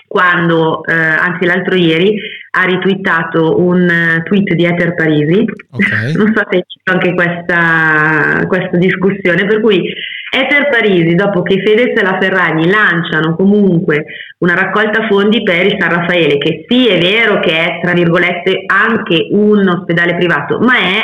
[0.06, 2.16] quando, eh, anzi l'altro ieri,
[2.56, 6.12] ha ritwittato un eh, tweet di Ether Parisi, okay.
[6.16, 9.82] non so se c'è anche questa, questa discussione, per cui
[10.30, 14.04] Ether Parisi, dopo che Fedez e la Ferragni lanciano comunque
[14.38, 18.62] una raccolta fondi per il San Raffaele, che sì è vero che è tra virgolette
[18.66, 21.02] anche un ospedale privato, ma è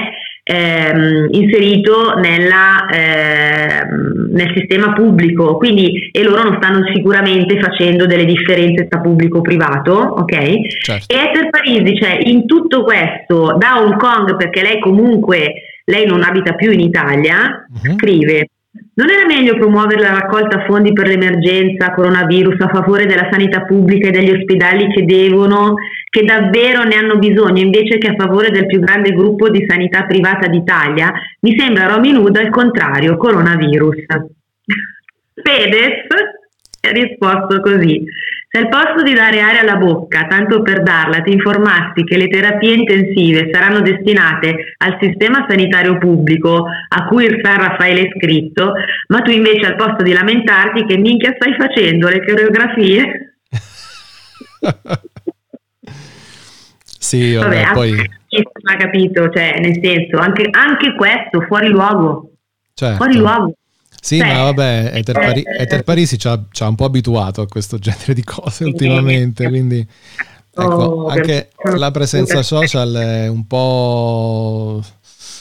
[0.50, 8.24] ehm, inserito nella, ehm, nel sistema pubblico, quindi e loro non stanno sicuramente facendo delle
[8.24, 10.66] differenze tra pubblico e privato, ok?
[10.80, 11.14] Certo.
[11.14, 15.52] E Esther Parisi, cioè in tutto questo, da Hong Kong, perché lei comunque
[15.84, 17.94] lei non abita più in Italia, uh-huh.
[17.96, 18.48] scrive
[19.00, 24.08] non era meglio promuovere la raccolta fondi per l'emergenza coronavirus a favore della sanità pubblica
[24.08, 25.76] e degli ospedali che devono,
[26.10, 30.04] che davvero ne hanno bisogno, invece che a favore del più grande gruppo di sanità
[30.04, 31.10] privata d'Italia?
[31.40, 34.04] Mi sembra Robin Hood al contrario, coronavirus.
[35.42, 36.04] Fedez
[36.82, 38.04] ha risposto così.
[38.52, 42.26] Se al posto di dare aria alla bocca, tanto per darla, ti informassi che le
[42.26, 48.72] terapie intensive saranno destinate al sistema sanitario pubblico a cui il San Raffaele è iscritto,
[49.06, 53.36] ma tu invece al posto di lamentarti che minchia stai facendo le coreografie?
[56.82, 57.94] sì, vabbè, vabbè poi...
[58.00, 62.32] Ha capito, cioè nel senso, anche, anche questo fuori luogo.
[62.74, 62.96] Certo.
[62.96, 63.54] Fuori luogo.
[64.00, 67.42] Sì, Beh, ma vabbè, Ether, Pari- Ether Parisi ci ha, ci ha, un po' abituato
[67.42, 69.86] a questo genere di cose ultimamente, quindi
[70.50, 74.82] ecco, oh, anche la presenza social è un po'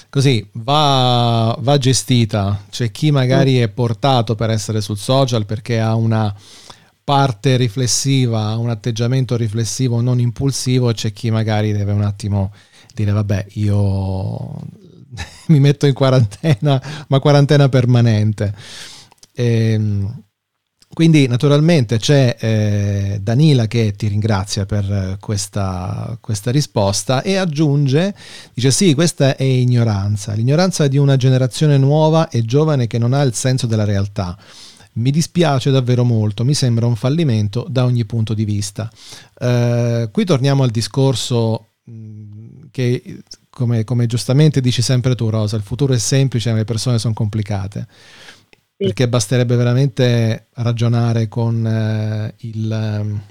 [0.10, 2.66] così, va, va gestita.
[2.70, 6.34] C'è chi magari è portato per essere sul social perché ha una
[7.04, 12.52] parte riflessiva, un atteggiamento riflessivo non impulsivo, e c'è chi magari deve un attimo
[12.94, 14.60] dire vabbè, io
[15.48, 18.54] mi metto in quarantena, ma quarantena permanente.
[19.34, 20.24] E, ehm,
[20.92, 28.14] quindi naturalmente c'è eh, Danila che ti ringrazia per questa, questa, risposta e aggiunge,
[28.54, 33.22] dice sì, questa è ignoranza, l'ignoranza di una generazione nuova e giovane che non ha
[33.22, 34.38] il senso della realtà.
[34.94, 38.92] Mi dispiace davvero molto, mi sembra un fallimento da ogni punto di vista.
[39.40, 41.68] Eh, qui torniamo al discorso
[42.72, 43.22] che
[43.60, 47.14] come, come, giustamente dici sempre tu Rosa, il futuro è semplice ma le persone sono
[47.14, 47.88] complicate.
[47.90, 48.86] Sì.
[48.86, 52.72] Perché basterebbe veramente ragionare con eh, il...
[52.72, 53.22] Ehm,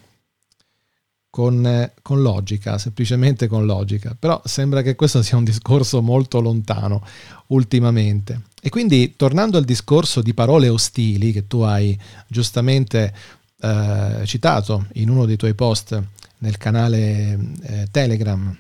[1.31, 4.17] con, eh, con, logica, semplicemente con logica.
[4.19, 7.03] Però sembra che questo sia un discorso molto lontano
[7.49, 8.43] ultimamente.
[8.61, 13.14] E quindi tornando al discorso di parole ostili che tu hai giustamente
[13.61, 16.03] eh, citato in uno dei tuoi post
[16.38, 18.57] nel canale eh, Telegram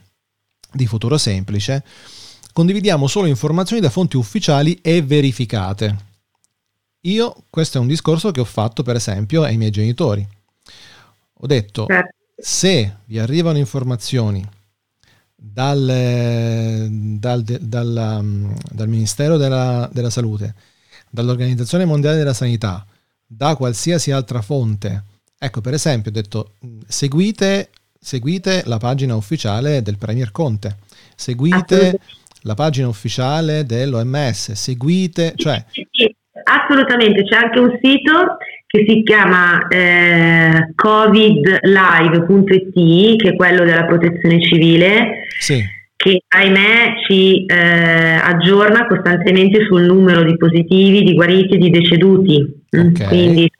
[0.72, 1.84] di Futuro Semplice,
[2.52, 6.06] condividiamo solo informazioni da fonti ufficiali e verificate.
[7.02, 10.26] Io, questo è un discorso che ho fatto per esempio ai miei genitori.
[11.40, 12.14] Ho detto, certo.
[12.36, 14.46] se vi arrivano informazioni
[15.34, 20.54] dal, dal, dal, um, dal Ministero della, della Salute,
[21.10, 22.84] dall'Organizzazione Mondiale della Sanità,
[23.24, 25.04] da qualsiasi altra fonte,
[25.38, 26.54] ecco per esempio ho detto,
[26.88, 30.76] seguite seguite la pagina ufficiale del Premier Conte,
[31.14, 31.98] seguite
[32.42, 35.62] la pagina ufficiale dell'OMS, seguite, cioè...
[36.44, 41.62] Assolutamente, c'è anche un sito che si chiama eh, covidlive.it,
[43.20, 45.62] che è quello della protezione civile, sì.
[45.96, 52.62] che ahimè ci eh, aggiorna costantemente sul numero di positivi, di guariti e di deceduti.
[52.70, 53.08] Okay.
[53.08, 53.50] Quindi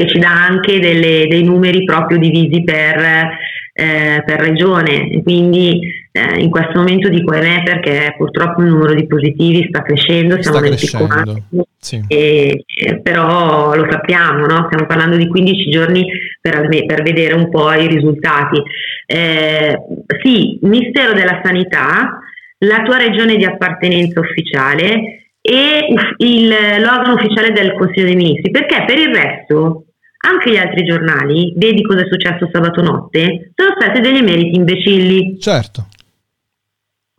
[0.00, 3.36] e ci dà anche delle, dei numeri proprio divisi per
[3.78, 9.06] eh, per regione, quindi eh, in questo momento dico ahimè perché purtroppo il numero di
[9.06, 11.42] positivi sta crescendo, siamo sta 24,
[11.78, 12.02] sì.
[12.08, 14.64] e, eh, però lo sappiamo, no?
[14.66, 16.04] stiamo parlando di 15 giorni
[16.40, 18.60] per, per vedere un po' i risultati.
[19.06, 19.78] Eh,
[20.24, 22.18] sì, Ministero della Sanità,
[22.58, 25.86] la tua regione di appartenenza ufficiale e
[26.16, 29.84] il, l'organo ufficiale del Consiglio dei Ministri, perché per il resto
[30.20, 35.38] anche gli altri giornali, vedi cosa è successo sabato notte, sono stati degli emeriti imbecilli.
[35.40, 35.86] Certo.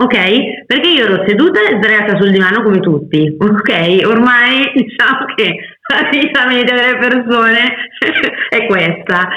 [0.01, 0.65] Ok?
[0.65, 3.35] Perché io ero seduta e sdraiata sul divano come tutti.
[3.37, 3.99] Ok?
[4.05, 5.55] Ormai diciamo che
[5.89, 7.75] la vita media delle persone
[8.49, 9.27] è questa.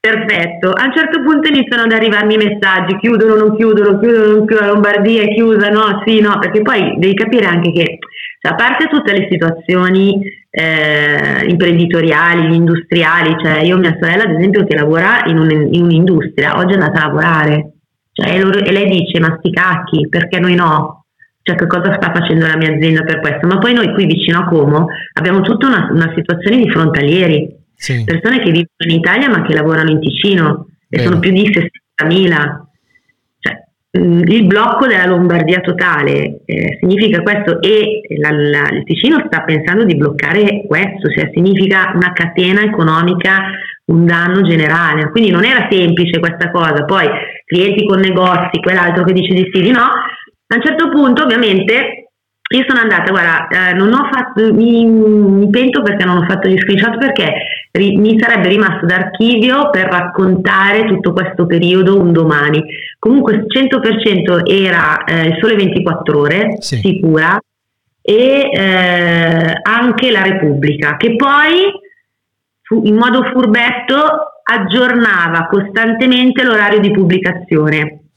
[0.00, 0.70] Perfetto.
[0.70, 4.72] A un certo punto iniziano ad arrivarmi i messaggi, chiudono, non chiudono, chiudono, non chiudono,
[4.72, 7.98] Lombardia è chiusa, no, sì, no, perché poi devi capire anche che,
[8.42, 14.64] cioè, a parte tutte le situazioni eh, imprenditoriali, industriali, cioè io mia sorella ad esempio
[14.64, 17.72] che lavora in, un, in un'industria, oggi è andata a lavorare,
[18.12, 21.04] cioè, e, loro, e lei dice ma sti cacchi, perché noi no?
[21.42, 23.46] Cioè che cosa sta facendo la mia azienda per questo?
[23.46, 24.86] Ma poi noi qui vicino a Como
[25.18, 28.04] abbiamo tutta una, una situazione di frontalieri, sì.
[28.04, 31.02] persone che vivono in Italia ma che lavorano in Ticino e Bene.
[31.02, 32.69] sono più di 60.000 Mm,
[33.92, 39.84] il blocco della Lombardia totale eh, significa questo e la, la, il Ticino sta pensando
[39.84, 43.50] di bloccare questo, cioè significa una catena economica,
[43.86, 45.10] un danno generale.
[45.10, 46.84] Quindi non era semplice questa cosa.
[46.84, 47.08] Poi
[47.44, 49.82] clienti con negozi, quell'altro che dice di sì, di no.
[49.82, 52.09] A un certo punto ovviamente
[52.52, 56.48] io sono andata, guarda, eh, non ho fatto, mi, mi, pento perché non ho fatto
[56.48, 57.32] gli screenshot perché
[57.70, 62.60] ri, mi sarebbe rimasto d'archivio per raccontare tutto questo periodo un domani.
[62.98, 66.78] Comunque 100% era eh, il sole 24 ore, sì.
[66.78, 67.40] sicura,
[68.02, 71.70] e eh, anche la Repubblica, che poi
[72.82, 78.09] in modo furbetto aggiornava costantemente l'orario di pubblicazione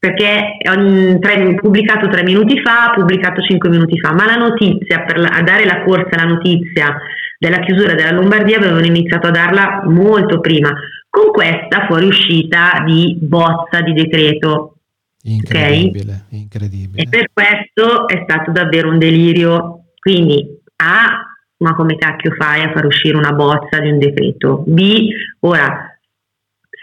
[0.00, 5.18] perché è tre, pubblicato tre minuti fa, pubblicato cinque minuti fa, ma la notizia, per
[5.18, 6.96] la, a dare la corsa alla notizia
[7.38, 10.72] della chiusura della Lombardia avevano iniziato a darla molto prima,
[11.10, 14.76] con questa fuoriuscita di bozza di decreto.
[15.22, 16.40] Incredibile, okay?
[16.40, 17.02] incredibile.
[17.02, 19.84] E per questo è stato davvero un delirio.
[19.98, 21.26] Quindi A,
[21.58, 24.64] ma come cacchio fai a far uscire una bozza di un decreto?
[24.66, 25.08] B,
[25.40, 25.89] ora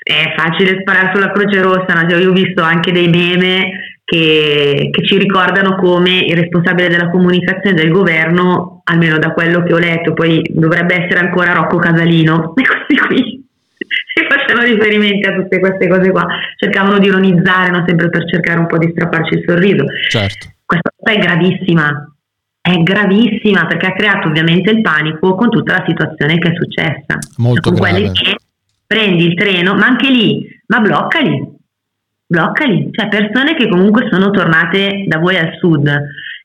[0.08, 2.18] è facile sparare sulla Croce Rossa, no?
[2.18, 7.76] io ho visto anche dei meme che, che, ci ricordano come il responsabile della comunicazione
[7.76, 12.64] del governo, almeno da quello che ho letto, poi dovrebbe essere ancora Rocco Casalino, e
[12.64, 13.46] questi qui
[13.78, 17.84] si facevano riferimenti a tutte queste cose qua, cercavano di ironizzare, no?
[17.86, 19.84] sempre per cercare un po' di strapparci il sorriso.
[20.08, 20.48] Certo.
[20.64, 22.16] Questa cosa è gravissima,
[22.62, 27.18] è gravissima perché ha creato ovviamente il panico con tutta la situazione che è successa.
[27.40, 28.12] Molto cioè, grave.
[28.14, 28.36] Che
[28.88, 31.56] prendi il treno, ma anche lì, ma bloccali,
[32.26, 35.88] bloccali, cioè persone che comunque sono tornate da voi al sud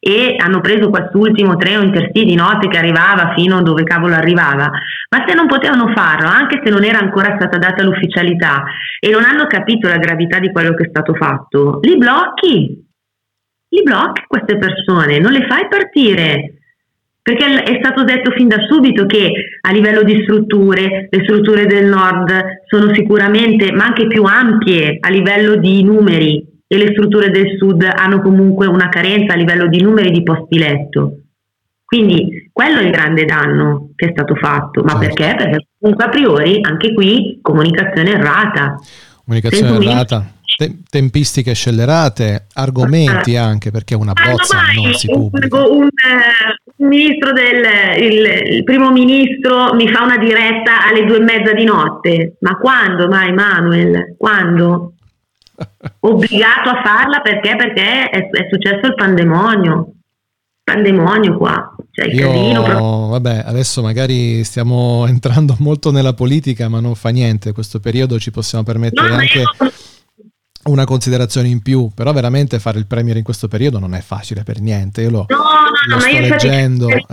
[0.05, 4.69] e hanno preso quest'ultimo treno intercity notte che arrivava fino dove cavolo arrivava,
[5.11, 8.65] ma se non potevano farlo, anche se non era ancora stata data l'ufficialità
[8.99, 12.85] e non hanno capito la gravità di quello che è stato fatto, li blocchi,
[13.69, 16.57] li blocchi queste persone, non le fai partire.
[17.23, 19.31] Perché è stato detto fin da subito che
[19.61, 22.33] a livello di strutture, le strutture del nord
[22.67, 27.85] sono sicuramente, ma anche più ampie a livello di numeri e le strutture del sud
[27.85, 31.19] hanno comunque una carenza a livello di numeri di posti letto.
[31.85, 34.83] Quindi quello è il grande danno che è stato fatto.
[34.83, 35.07] Ma certo.
[35.07, 35.35] perché?
[35.37, 38.75] Perché comunque a priori anche qui comunicazione errata.
[39.25, 40.33] Comunicazione errata.
[40.63, 45.59] Te- tempistiche scellerate, argomenti anche perché una bozza non si pubblica.
[45.67, 45.89] Un, un,
[46.77, 47.65] un ministro del
[47.99, 52.37] il, il, primo ministro mi fa una diretta alle due e mezza di notte.
[52.41, 54.15] Ma quando mai Manuel?
[54.17, 54.93] Quando?
[55.99, 57.57] Obbligato a farla perché?
[57.57, 59.95] Perché è, è successo il pandemonio.
[60.63, 61.75] Pandemonio qua.
[61.91, 67.53] Cioè, Io, casino, vabbè, adesso magari stiamo entrando molto nella politica, ma non fa niente.
[67.53, 69.39] Questo periodo ci possiamo permettere no, anche.
[69.39, 69.47] Io
[70.65, 74.43] una considerazione in più, però veramente fare il premier in questo periodo non è facile
[74.43, 75.03] per niente.
[75.03, 76.89] Io lo, no, no, lo sto leggendo.
[76.89, 77.05] Eh.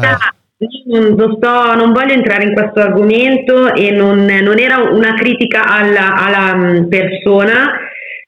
[0.88, 6.16] Non, sto, non, voglio entrare in questo argomento e non, non era una critica alla,
[6.16, 7.72] alla mm, persona,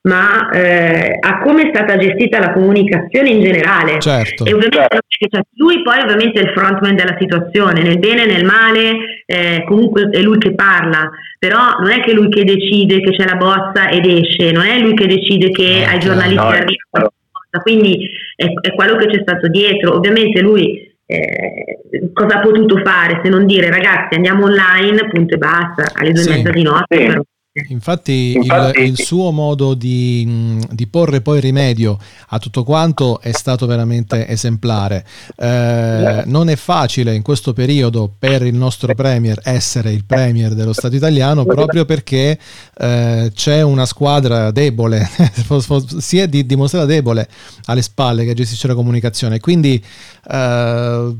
[0.04, 4.00] ma eh, a come è stata gestita la comunicazione in generale.
[4.00, 4.46] Certo.
[4.46, 4.88] E ovviamente
[5.30, 9.64] cioè, lui poi ovviamente è il frontman della situazione, nel bene e nel male, eh,
[9.68, 13.36] comunque è lui che parla, però non è che lui che decide che c'è la
[13.36, 18.10] bozza ed esce, non è lui che decide che ai giornalisti no, arriva qualcosa, quindi
[18.36, 19.96] è, è, quello che c'è stato dietro.
[19.96, 25.38] Ovviamente lui eh, cosa ha potuto fare se non dire ragazzi andiamo online, punto e
[25.38, 26.30] basta, alle due sì.
[26.30, 26.98] e mezza di notte.
[26.98, 27.06] Sì.
[27.06, 27.22] Però
[27.54, 31.98] Infatti, Infatti il, il, suo modo di, di, porre poi rimedio
[32.30, 35.06] a tutto quanto è stato veramente esemplare.
[35.36, 40.72] Eh, non è facile in questo periodo per il nostro Premier essere il Premier dello
[40.72, 42.40] Stato italiano proprio perché
[42.78, 45.10] eh, c'è una squadra debole,
[46.00, 47.28] si è di, dimostrata debole
[47.66, 49.42] alle spalle che gestisce la comunicazione.
[49.42, 49.84] Quindi
[50.32, 51.16] eh,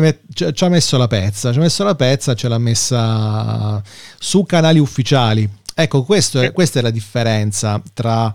[0.00, 3.82] met- ci ha messo la pezza, ci ha messo la pezza, ce l'ha messa
[4.18, 5.48] su canali ufficiali.
[5.74, 6.04] Ecco,
[6.42, 8.34] è, questa è la differenza tra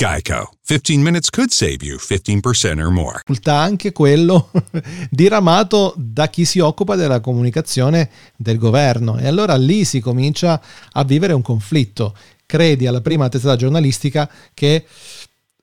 [0.00, 0.52] Geico.
[0.64, 3.20] 15 minutes could save you 15% or more.
[3.44, 4.50] Anche quello
[5.10, 10.58] diramato da chi si occupa della comunicazione del governo e allora lì si comincia
[10.92, 12.16] a vivere un conflitto.
[12.46, 14.86] Credi alla prima testata giornalistica che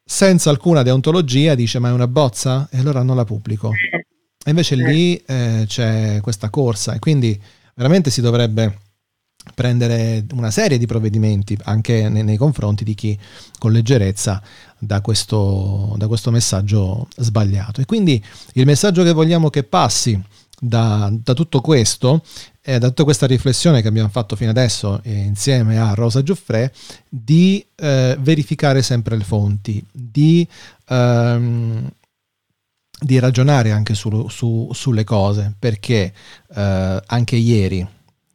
[0.05, 3.71] senza alcuna deontologia dice ma è una bozza e allora non la pubblico.
[3.71, 7.41] E invece lì eh, c'è questa corsa e quindi
[7.73, 8.81] veramente si dovrebbe
[9.53, 13.17] prendere una serie di provvedimenti anche nei, nei confronti di chi
[13.57, 14.41] con leggerezza
[14.77, 17.81] dà questo, da questo messaggio sbagliato.
[17.81, 20.21] E quindi il messaggio che vogliamo che passi
[20.59, 22.23] da, da tutto questo,
[22.61, 26.73] eh, da tutta questa riflessione che abbiamo fatto fino adesso eh, insieme a Rosa Gioffre,
[27.07, 30.47] di eh, verificare sempre le fonti, di,
[30.87, 31.89] ehm,
[32.99, 36.13] di ragionare anche su, su, sulle cose, perché
[36.55, 37.87] eh, anche ieri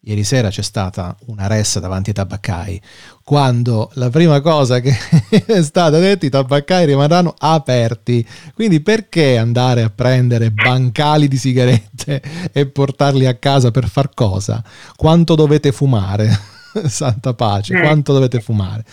[0.04, 2.80] Ieri sera c'è stata una ressa davanti ai tabaccai,
[3.22, 4.90] quando la prima cosa che
[5.46, 8.26] è stata detta i tabaccai rimarranno aperti.
[8.52, 12.20] Quindi perché andare a prendere bancali di sigarette
[12.52, 14.60] e portarli a casa per far cosa?
[14.96, 16.36] Quanto dovete fumare?
[16.86, 17.80] Santa pace, eh.
[17.80, 18.84] quanto dovete fumare?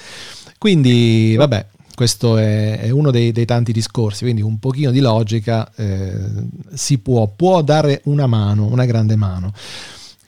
[0.60, 5.72] Quindi, vabbè, questo è, è uno dei, dei, tanti discorsi, quindi un pochino di logica
[5.76, 6.14] eh,
[6.72, 9.51] si può, può dare una mano, una grande mano.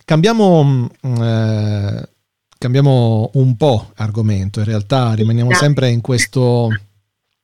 [0.05, 2.09] Cambiamo, mm, eh,
[2.57, 6.69] cambiamo un po' argomento, in realtà rimaniamo sempre in questo,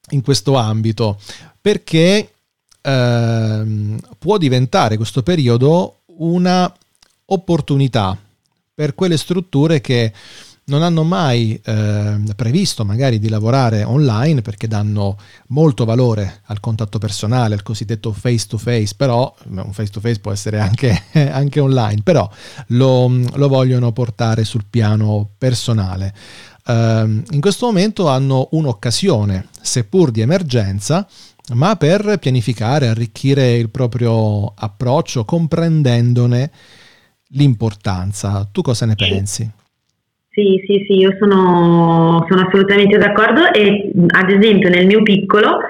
[0.10, 1.20] in questo ambito,
[1.60, 2.32] perché
[2.82, 6.72] eh, può diventare questo periodo una
[7.26, 8.18] opportunità
[8.74, 10.14] per quelle strutture che
[10.68, 16.98] non hanno mai eh, previsto magari di lavorare online perché danno molto valore al contatto
[16.98, 21.60] personale, al cosiddetto face to face, però un face to face può essere anche, anche
[21.62, 22.30] online, però
[22.68, 26.14] lo, lo, vogliono portare sul piano personale.
[26.66, 31.08] Eh, in questo momento hanno un'occasione, seppur di emergenza,
[31.54, 36.52] ma per pianificare, arricchire il proprio approccio comprendendone
[37.30, 38.46] l'importanza.
[38.52, 39.50] Tu cosa ne pensi?
[40.38, 45.62] Sì, sì, sì, io sono, sono assolutamente d'accordo e ad esempio nel mio piccolo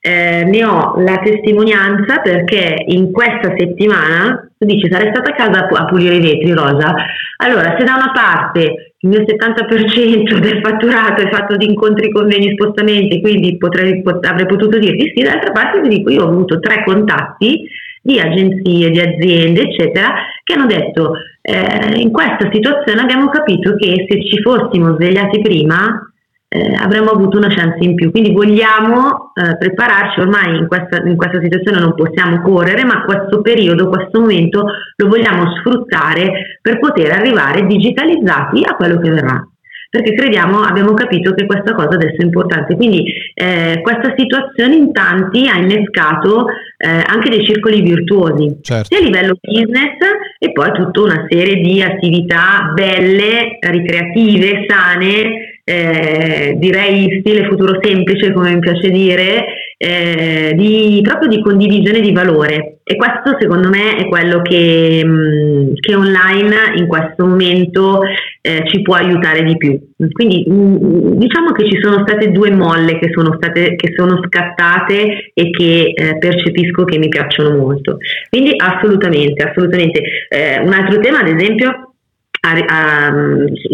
[0.00, 5.68] eh, ne ho la testimonianza perché in questa settimana, tu dici sarei stata a casa
[5.68, 6.94] a pulire i vetri, Rosa,
[7.42, 12.52] allora se da una parte il mio 70% del fatturato è fatto di incontri, convegni,
[12.52, 16.58] spostamenti, quindi potrei, pot- avrei potuto dirti sì, dall'altra parte ti dico io ho avuto
[16.58, 17.68] tre contatti
[18.00, 20.14] di agenzie, di aziende, eccetera,
[20.44, 21.12] che hanno detto
[21.48, 26.10] eh, in questa situazione abbiamo capito che se ci fossimo svegliati prima
[26.48, 28.10] eh, avremmo avuto una chance in più.
[28.10, 33.42] Quindi vogliamo eh, prepararci, ormai in questa, in questa, situazione non possiamo correre, ma questo
[33.42, 34.66] periodo, questo momento
[34.96, 39.48] lo vogliamo sfruttare per poter arrivare digitalizzati a quello che verrà
[39.96, 42.74] perché crediamo, abbiamo capito che questa cosa adesso è importante.
[42.76, 48.86] Quindi eh, questa situazione in tanti ha innescato eh, anche dei circoli virtuosi, certo.
[48.94, 49.96] sia a livello business
[50.38, 58.32] e poi tutta una serie di attività belle, ricreative, sane, eh, direi stile futuro semplice,
[58.32, 59.44] come mi piace dire,
[59.78, 62.78] eh, di, proprio di condivisione di valore.
[62.82, 68.00] E questo secondo me è quello che, mh, mm, che online in questo momento
[68.40, 69.78] eh, ci può aiutare di più.
[70.12, 74.20] Quindi mh, mm, diciamo che ci sono state due molle che sono, state, che sono
[74.24, 77.98] scattate e che eh, percepisco che mi piacciono molto.
[78.30, 80.00] Quindi assolutamente, assolutamente.
[80.28, 81.92] Eh, un altro tema, ad esempio,
[82.40, 83.14] a, a,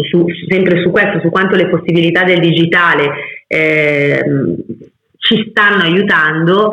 [0.09, 3.11] su, sempre su questo, su quanto le possibilità del digitale
[3.47, 4.23] eh,
[5.23, 6.71] ci stanno aiutando.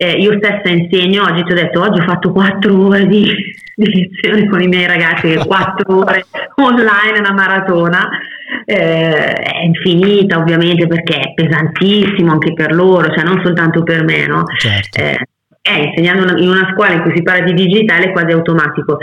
[0.00, 3.24] Eh, io stessa insegno, oggi ti ho detto, oggi ho fatto quattro ore di,
[3.74, 6.24] di lezione con i miei ragazzi, quattro ore
[6.56, 8.08] online, una maratona,
[8.64, 14.26] eh, è infinita ovviamente perché è pesantissimo anche per loro, cioè non soltanto per me,
[14.26, 14.44] no?
[14.56, 15.00] Certo.
[15.00, 15.16] Eh,
[15.62, 18.98] eh, insegnando in una scuola in cui si parla di digitale è quasi automatico.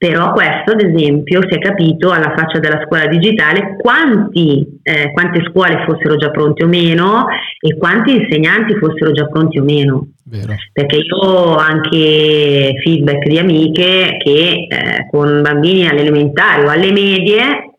[0.00, 5.42] Però questo, ad esempio, si è capito alla faccia della scuola digitale quanti, eh, quante
[5.50, 7.26] scuole fossero già pronte o meno
[7.60, 10.08] e quanti insegnanti fossero già pronti o meno.
[10.24, 10.54] Vero.
[10.72, 16.92] Perché io ho anche feedback di amiche che eh, con bambini alle elementari o alle
[16.92, 17.69] medie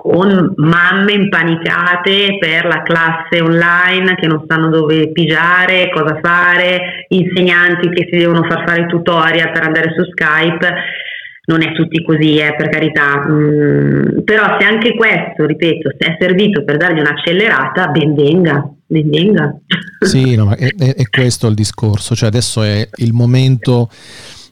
[0.00, 7.88] con mamme impanicate per la classe online che non sanno dove pigiare, cosa fare, insegnanti
[7.90, 10.74] che si devono far fare tutorial per andare su Skype.
[11.46, 16.16] Non è tutti così, eh, per carità, mm, però se anche questo, ripeto, se è
[16.20, 19.58] servito per dargli un'accelerata, ben venga, ben venga.
[20.00, 23.88] Sì, no, ma è, è questo il discorso, cioè adesso è il momento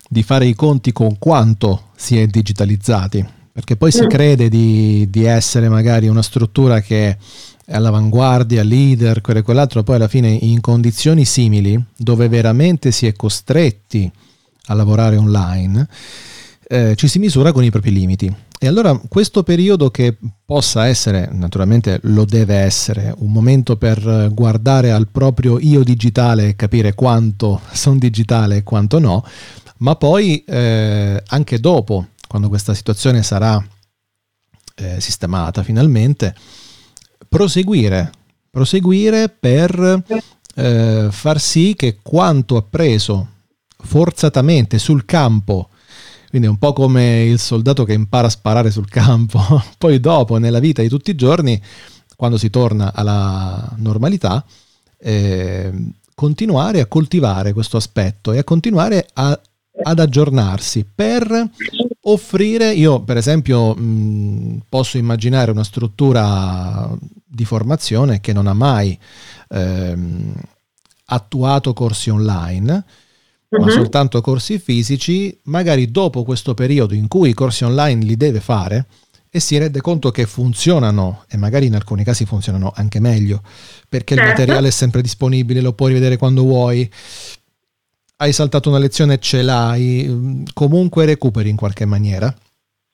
[0.09, 4.09] di fare i conti con quanto si è digitalizzati, perché poi si mm.
[4.09, 7.09] crede di, di, essere magari una struttura che
[7.65, 13.07] è all'avanguardia, leader, quello e quell'altro, poi alla fine in condizioni simili, dove veramente si
[13.07, 14.13] è costretti
[14.67, 15.89] a lavorare online,
[16.69, 18.31] eh, ci si misura con i propri limiti.
[18.59, 24.93] E allora questo periodo che possa essere, naturalmente lo deve essere, un momento per guardare
[24.93, 29.25] al proprio io digitale e capire quanto sono digitale e quanto no,
[29.79, 33.65] ma poi eh, anche dopo quando questa situazione sarà
[34.77, 36.35] eh, sistemata finalmente,
[37.29, 38.11] proseguire,
[38.51, 40.03] proseguire per
[40.55, 43.29] eh, far sì che quanto appreso
[43.79, 45.71] forzatamente sul campo,
[46.31, 49.41] quindi un po' come il soldato che impara a sparare sul campo,
[49.79, 51.61] poi dopo nella vita di tutti i giorni,
[52.17, 54.45] quando si torna alla normalità,
[54.99, 55.73] eh,
[56.15, 59.39] continuare a coltivare questo aspetto e a continuare a,
[59.85, 61.51] ad aggiornarsi per
[62.09, 66.91] offrire, io per esempio mh, posso immaginare una struttura
[67.25, 68.99] di formazione che non ha mai
[69.49, 70.35] ehm,
[71.07, 72.85] attuato corsi online,
[73.49, 73.61] uh-huh.
[73.61, 73.73] ma mhm.
[73.73, 78.87] soltanto corsi fisici, magari dopo questo periodo in cui i corsi online li deve fare
[79.29, 83.43] e si rende conto che funzionano e magari in alcuni casi funzionano anche meglio
[83.89, 84.31] perché certo.
[84.31, 86.91] il materiale è sempre disponibile, lo puoi rivedere quando vuoi.
[88.19, 92.35] Hai saltato una lezione, ce l'hai, comunque recuperi in qualche maniera.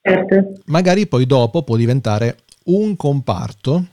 [0.00, 0.60] Certo.
[0.64, 3.86] Magari poi dopo può diventare un comparto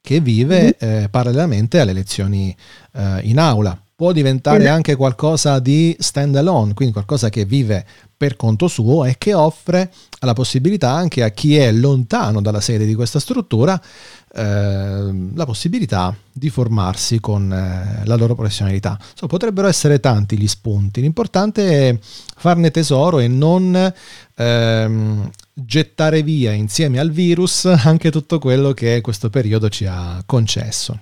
[0.00, 1.02] che vive mm-hmm.
[1.02, 2.56] eh, parallelamente alle lezioni
[2.92, 3.76] eh, in aula.
[3.96, 4.72] Può diventare mm-hmm.
[4.72, 7.84] anche qualcosa di stand alone, quindi qualcosa che vive
[8.16, 12.86] per conto suo e che offre la possibilità anche a chi è lontano dalla sede
[12.86, 13.80] di questa struttura
[14.36, 18.98] eh, la possibilità di formarsi con eh, la loro professionalità.
[19.14, 23.92] So, potrebbero essere tanti gli spunti, l'importante è farne tesoro e non
[24.36, 30.98] ehm, gettare via insieme al virus anche tutto quello che questo periodo ci ha concesso.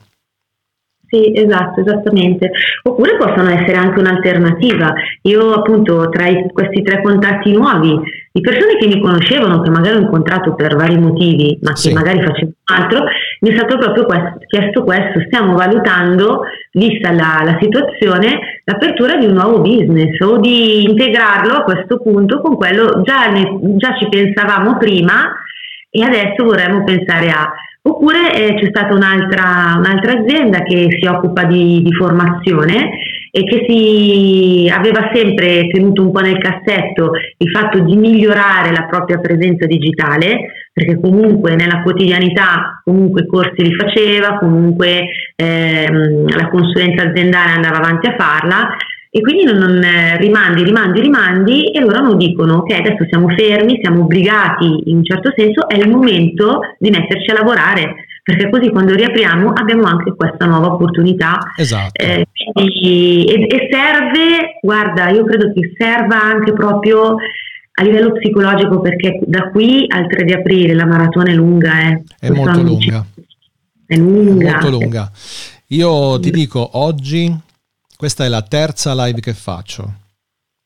[1.14, 2.50] Sì, esatto, esattamente.
[2.82, 4.94] Oppure possono essere anche un'alternativa.
[5.22, 8.00] Io appunto tra i, questi tre contatti nuovi,
[8.32, 11.92] di persone che mi conoscevano, che magari ho incontrato per vari motivi, ma che sì.
[11.92, 13.04] magari facevano altro,
[13.44, 15.20] mi è stato proprio questo, chiesto questo.
[15.26, 21.62] Stiamo valutando, vista la, la situazione, l'apertura di un nuovo business o di integrarlo a
[21.62, 25.30] questo punto con quello, già, ne, già ci pensavamo prima
[25.90, 27.52] e adesso vorremmo pensare a
[27.86, 32.96] Oppure eh, c'è stata un'altra, un'altra, azienda che si occupa di, di, formazione
[33.36, 38.86] e che si aveva sempre tenuto un po' nel cassetto il fatto di migliorare la
[38.88, 47.08] propria presenza digitale, perché comunque nella quotidianità comunque corsi li faceva, comunque ehm, la consulenza
[47.08, 48.68] aziendale andava avanti a farla
[49.10, 53.28] e quindi non, non, eh, rimandi, rimandi, rimandi e loro non dicono ok adesso siamo
[53.30, 57.94] fermi, siamo obbligati in un certo senso, è il momento di metterci a lavorare
[58.24, 61.38] perché così quando riapriamo abbiamo anche questa nuova opportunità.
[61.56, 62.02] Esatto.
[62.02, 67.16] Eh, e, e, serve, guarda, io credo che serva anche proprio
[67.76, 71.90] a livello psicologico perché da qui al 3 di aprile la maratona è lunga.
[71.90, 72.02] Eh.
[72.18, 73.06] È molto lunga.
[73.86, 74.46] È lunga.
[74.46, 75.10] È molto lunga.
[75.68, 77.30] Io ti dico, oggi
[77.94, 79.92] questa è la terza live che faccio.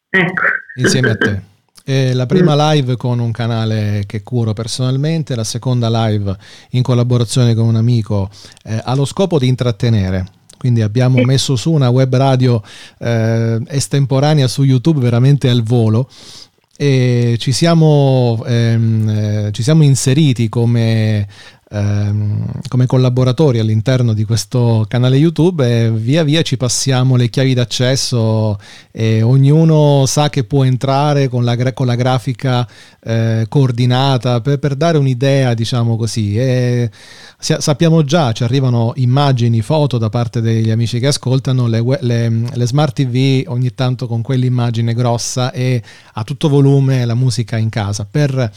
[0.09, 0.43] Ecco.
[0.77, 1.43] Insieme a te.
[1.89, 2.59] È la prima mm.
[2.59, 6.37] live con un canale che curo personalmente, la seconda live
[6.73, 8.29] in collaborazione con un amico
[8.65, 10.27] eh, ha lo scopo di intrattenere.
[10.59, 12.63] Quindi abbiamo messo su una web radio
[12.99, 16.11] eh, estemporanea su YouTube veramente al volo
[16.77, 21.27] e ci siamo, ehm, eh, ci siamo inseriti come
[21.71, 27.55] ehm, come collaboratori all'interno di questo canale YouTube e via via ci passiamo le chiavi
[27.55, 28.59] d'accesso
[28.91, 32.67] e ognuno sa che può entrare con la, con la grafica
[33.01, 36.37] eh, coordinata per, per, dare un'idea, diciamo così.
[36.37, 36.91] E
[37.39, 42.67] sappiamo già, ci arrivano immagini, foto da parte degli amici che ascoltano, le, le, le
[42.67, 45.83] smart TV ogni tanto con quell'immagine grossa e
[46.15, 48.51] a tutto volume la musica in casa per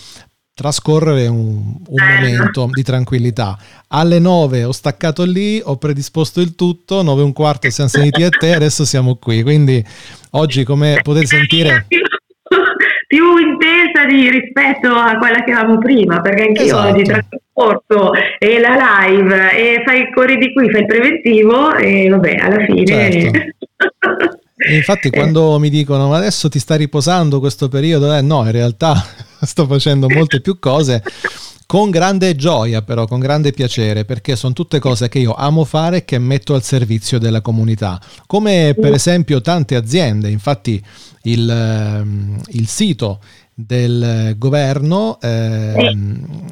[0.53, 3.57] trascorrere un, un momento di tranquillità.
[3.89, 8.23] Alle 9 ho staccato lì, ho predisposto il tutto, 9 e un quarto siamo sentiti
[8.23, 9.41] a te, adesso siamo qui.
[9.43, 9.83] Quindi
[10.31, 11.87] oggi, come potete sentire...
[13.07, 16.89] più intensa di, rispetto a quella che avevamo prima, perché anche esatto.
[16.89, 22.35] oggi trasporto e la live e fai corri di qui, fai il preventivo e vabbè,
[22.35, 22.85] alla fine...
[22.85, 23.39] Certo.
[24.71, 28.93] infatti quando mi dicono ma adesso ti stai riposando questo periodo, eh no, in realtà
[29.45, 31.01] sto facendo molte più cose
[31.71, 35.97] con grande gioia però, con grande piacere, perché sono tutte cose che io amo fare
[35.97, 40.83] e che metto al servizio della comunità, come per esempio tante aziende, infatti
[41.23, 43.21] il, ehm, il sito
[43.53, 45.95] del governo eh,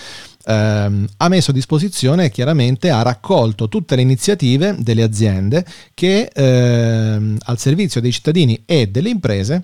[0.46, 7.38] ehm, ha messo a disposizione chiaramente, ha raccolto tutte le iniziative delle aziende che ehm,
[7.44, 9.64] al servizio dei cittadini e delle imprese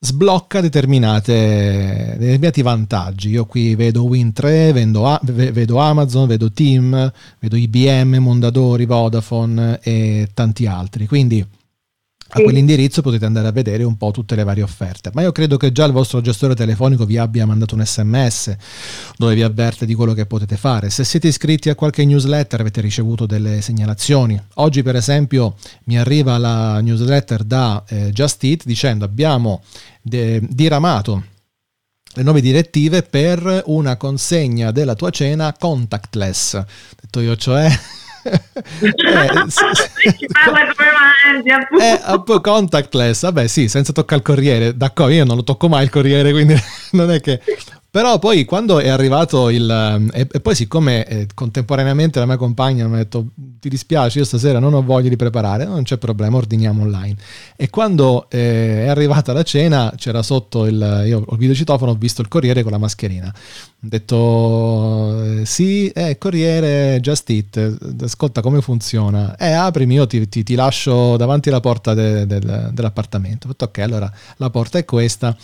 [0.00, 3.30] sblocca determinati vantaggi.
[3.30, 10.66] Io qui vedo Win3, vedo, vedo, Amazon, vedo Team, vedo IBM, Mondadori, Vodafone e tanti
[10.66, 11.06] altri.
[11.06, 11.44] Quindi
[12.30, 15.10] a quell'indirizzo potete andare a vedere un po' tutte le varie offerte.
[15.14, 18.56] Ma io credo che già il vostro gestore telefonico vi abbia mandato un sms
[19.16, 20.90] dove vi avverte di quello che potete fare.
[20.90, 24.38] Se siete iscritti a qualche newsletter avete ricevuto delle segnalazioni.
[24.54, 25.54] Oggi per esempio
[25.84, 29.62] mi arriva la newsletter da eh, Just Eat dicendo abbiamo
[30.02, 31.24] de- diramato
[32.14, 36.62] le nuove direttive per una consegna della tua cena contactless.
[37.00, 37.70] Detto io, cioè
[38.30, 39.64] eh, sì,
[41.80, 45.90] eh, contactless, vabbè sì, senza toccare il corriere, d'accordo, io non lo tocco mai il
[45.90, 46.54] corriere, quindi
[46.92, 47.40] non è che...
[47.98, 49.68] Però poi quando è arrivato il...
[49.68, 54.20] Ehm, e, e poi siccome eh, contemporaneamente la mia compagna mi ha detto ti dispiace,
[54.20, 57.16] io stasera non ho voglia di preparare, non c'è problema, ordiniamo online.
[57.56, 61.02] E quando eh, è arrivata la cena c'era sotto il...
[61.06, 63.34] Io ho il videocitofono, ho visto il corriere con la mascherina.
[63.34, 69.36] Ho detto eh, sì, eh, corriere, just it, ascolta come funziona.
[69.36, 73.48] Eh, aprimi, io ti, ti, ti lascio davanti alla porta de, de, de, dell'appartamento.
[73.48, 75.36] Ho detto ok, allora la porta è questa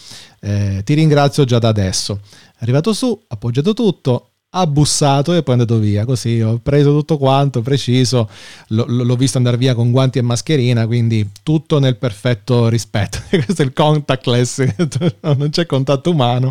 [0.45, 2.21] eh, ti ringrazio già da adesso.
[2.53, 6.05] È arrivato su, ha appoggiato tutto, ha bussato e poi è andato via.
[6.05, 8.29] Così ho preso tutto quanto, preciso,
[8.69, 13.19] l- l'ho visto andare via con guanti e mascherina, quindi tutto nel perfetto rispetto.
[13.29, 14.65] Questo è il contactless,
[15.23, 16.51] non c'è contatto umano,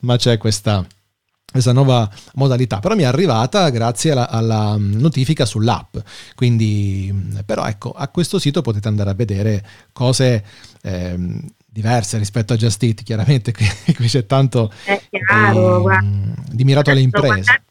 [0.00, 0.84] ma c'è questa
[1.52, 5.98] questa nuova modalità, però mi è arrivata grazie alla, alla, notifica sull'app,
[6.34, 7.12] quindi
[7.44, 9.62] però ecco, a questo sito potete andare a vedere
[9.92, 10.42] cose
[10.80, 11.42] eh,
[11.72, 13.64] diverse rispetto a Just Eat, chiaramente qui,
[13.94, 14.70] qui c'è tanto
[15.10, 17.62] chiaro, di, di, mirato alle imprese.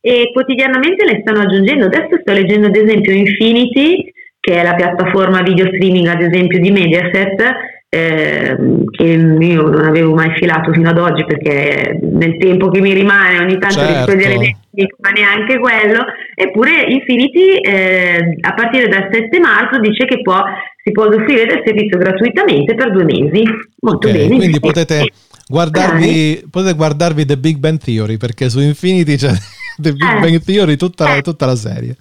[0.00, 5.42] E quotidianamente le stanno aggiungendo, adesso sto leggendo ad esempio Infinity, che è la piattaforma
[5.42, 7.40] video streaming ad esempio di Mediaset,
[7.94, 8.56] eh,
[8.90, 13.38] che io non avevo mai filato fino ad oggi perché nel tempo che mi rimane
[13.38, 14.12] ogni tanto certo.
[14.12, 20.22] rispondere Netflix ma neanche quello eppure Infinity eh, a partire dal 7 marzo dice che
[20.22, 20.42] può
[20.82, 23.42] si può usufruire del servizio gratuitamente per due mesi.
[23.80, 24.36] Molto okay, bene.
[24.36, 25.06] Quindi potete
[25.46, 29.32] guardarvi, potete guardarvi The Big Bang Theory perché su Infinity c'è
[29.76, 30.20] The Big eh.
[30.20, 31.22] Bang Theory tutta, eh.
[31.22, 31.96] tutta la serie.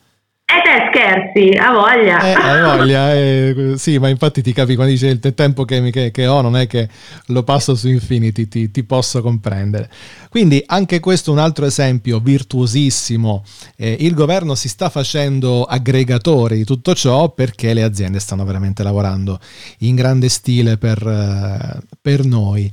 [0.52, 2.20] E eh, te scherzi, a voglia.
[2.20, 6.12] Eh, a voglia, eh, sì, ma infatti ti capi quando dice il tempo che, che,
[6.12, 6.90] che, ho non è che
[7.28, 9.90] lo passo su Infinity, ti, ti, posso comprendere.
[10.30, 13.46] Quindi anche questo è un altro esempio virtuosissimo.
[13.78, 18.84] Eh, il governo si sta facendo aggregatore di tutto ciò perché le aziende stanno veramente
[18.84, 19.40] lavorando
[19.80, 22.70] in grande stile per, eh, per noi.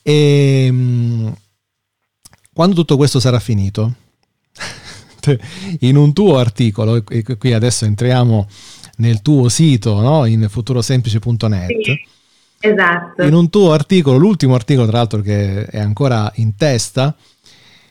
[0.00, 1.34] E ehm,
[2.52, 4.04] quando tutto questo sarà finito?
[5.80, 8.46] In un tuo articolo, e qui adesso entriamo
[8.98, 10.24] nel tuo sito, no?
[10.24, 11.82] in futurosemplice.net.
[11.82, 12.06] Sì,
[12.60, 13.22] esatto.
[13.22, 17.14] In un tuo articolo, l'ultimo articolo tra l'altro che è ancora in testa,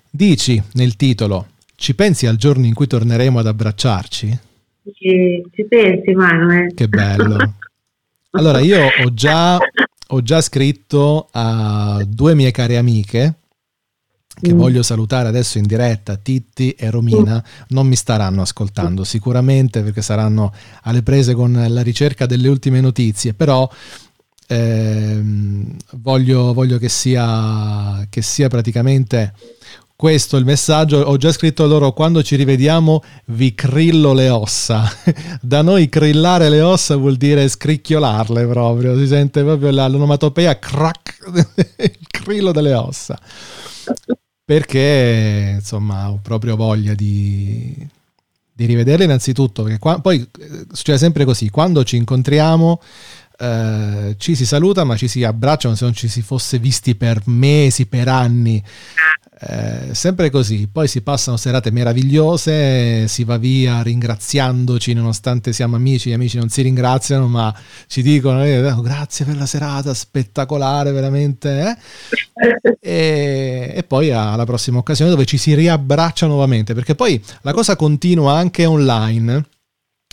[0.09, 4.39] dici nel titolo, ci pensi al giorno in cui torneremo ad abbracciarci?
[4.97, 6.73] Sì, ci pensi Manuel.
[6.73, 7.37] Che bello.
[8.31, 9.57] Allora io ho già,
[10.07, 13.33] ho già scritto a due mie care amiche
[14.39, 14.57] che mm.
[14.57, 20.53] voglio salutare adesso in diretta, Titti e Romina, non mi staranno ascoltando sicuramente perché saranno
[20.83, 23.69] alle prese con la ricerca delle ultime notizie, però
[24.47, 29.33] ehm, voglio, voglio che, sia, che sia praticamente
[29.95, 30.97] questo il messaggio.
[30.97, 34.83] Ho già scritto loro quando ci rivediamo vi crillo le ossa.
[35.41, 41.19] da noi crillare le ossa vuol dire scricchiolarle proprio, si sente proprio l'onomatopea crack,
[41.77, 43.17] il crillo delle ossa
[44.45, 47.75] perché insomma ho proprio voglia di,
[48.53, 52.79] di rivederle innanzitutto, perché qua, poi eh, succede sempre così, quando ci incontriamo
[53.37, 56.95] eh, ci si saluta ma ci si abbraccia come se non ci si fosse visti
[56.95, 58.63] per mesi, per anni.
[59.37, 66.09] Eh, sempre così, poi si passano serate meravigliose, si va via ringraziandoci nonostante siamo amici,
[66.09, 67.53] gli amici non si ringraziano ma
[67.87, 71.59] ci dicono eh, oh, grazie per la serata, spettacolare veramente.
[71.59, 72.73] Eh?
[72.85, 77.75] E, e, poi alla prossima occasione dove ci si riabbraccia nuovamente, perché poi la cosa
[77.75, 79.43] continua anche online.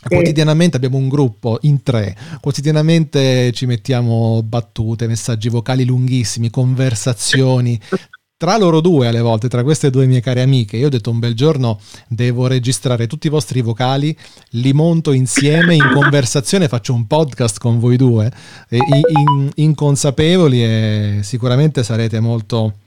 [0.03, 7.79] Quotidianamente abbiamo un gruppo in tre, quotidianamente ci mettiamo battute, messaggi vocali lunghissimi, conversazioni,
[8.43, 11.21] tra loro due alle volte, tra queste due mie care amiche, io ho detto un
[11.21, 11.79] bel giorno
[12.09, 14.17] devo registrare tutti i vostri vocali,
[14.55, 18.29] li monto insieme in conversazione, faccio un podcast con voi due,
[18.71, 22.79] in, inconsapevoli e sicuramente sarete molto,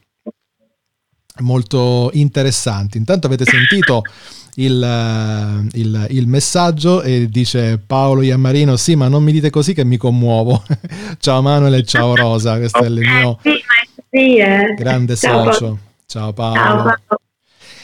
[1.40, 2.98] molto interessanti.
[2.98, 4.02] Intanto avete sentito
[4.56, 9.86] il, il, il, messaggio e dice Paolo Iammarino, sì ma non mi dite così che
[9.86, 10.62] mi commuovo.
[11.20, 13.40] ciao Manuel e ciao Rosa, questo è il mio
[14.16, 14.74] sì, eh.
[14.76, 15.78] Grande ciao, socio.
[16.08, 16.56] Ciao Paolo.
[16.56, 16.98] Ciao, Paolo.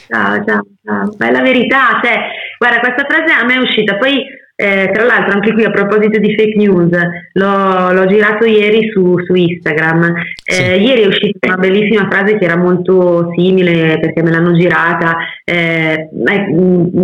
[0.07, 1.13] Ciao, ciao, ciao.
[1.17, 2.19] Bella verità, cioè,
[2.57, 4.23] guarda, questa frase a me è uscita, poi
[4.61, 6.95] eh, tra l'altro anche qui a proposito di fake news,
[7.33, 10.13] l'ho, l'ho girato ieri su, su Instagram.
[10.43, 10.63] Eh, sì.
[10.63, 15.17] Ieri è uscita una bellissima frase che era molto simile perché me l'hanno girata.
[15.43, 16.09] Eh,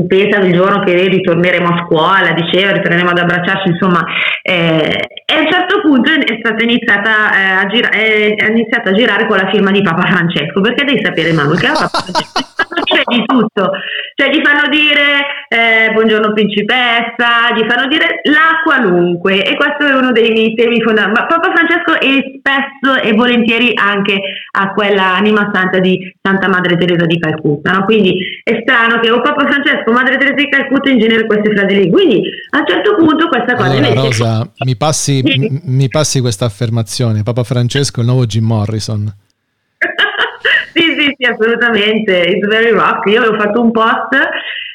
[0.08, 4.06] pensa il giorno che ritorneremo a scuola, diceva, ritorneremo ad abbracciarci, insomma.
[4.42, 8.94] Eh, e a un certo punto è stata iniziata, eh, a, gira- è iniziata a
[8.94, 12.48] girare con la firma di Papa Francesco, perché devi sapere, Manu, che Papa Francesco
[12.88, 13.72] dire di tutto,
[14.16, 19.94] cioè gli fanno dire eh, buongiorno principessa, gli fanno dire la qualunque e questo è
[19.94, 24.20] uno dei miei temi fondamentali, ma Papa Francesco è spesso e volentieri anche
[24.52, 27.86] a quella anima santa di Santa Madre Teresa di Calcutta, no?
[27.86, 31.54] quindi è strano che o Papa Francesco o Madre Teresa di Calcutta in genere queste
[31.54, 32.22] frasi lì, quindi
[32.52, 33.70] a un certo punto questa cosa...
[33.70, 38.46] Allora Rosa, mi passi, m- mi passi questa affermazione, Papa Francesco è il nuovo Jim
[38.46, 39.06] Morrison.
[40.74, 43.10] sì, sì, sì, assolutamente, it's very rock.
[43.10, 44.10] Io avevo fatto un post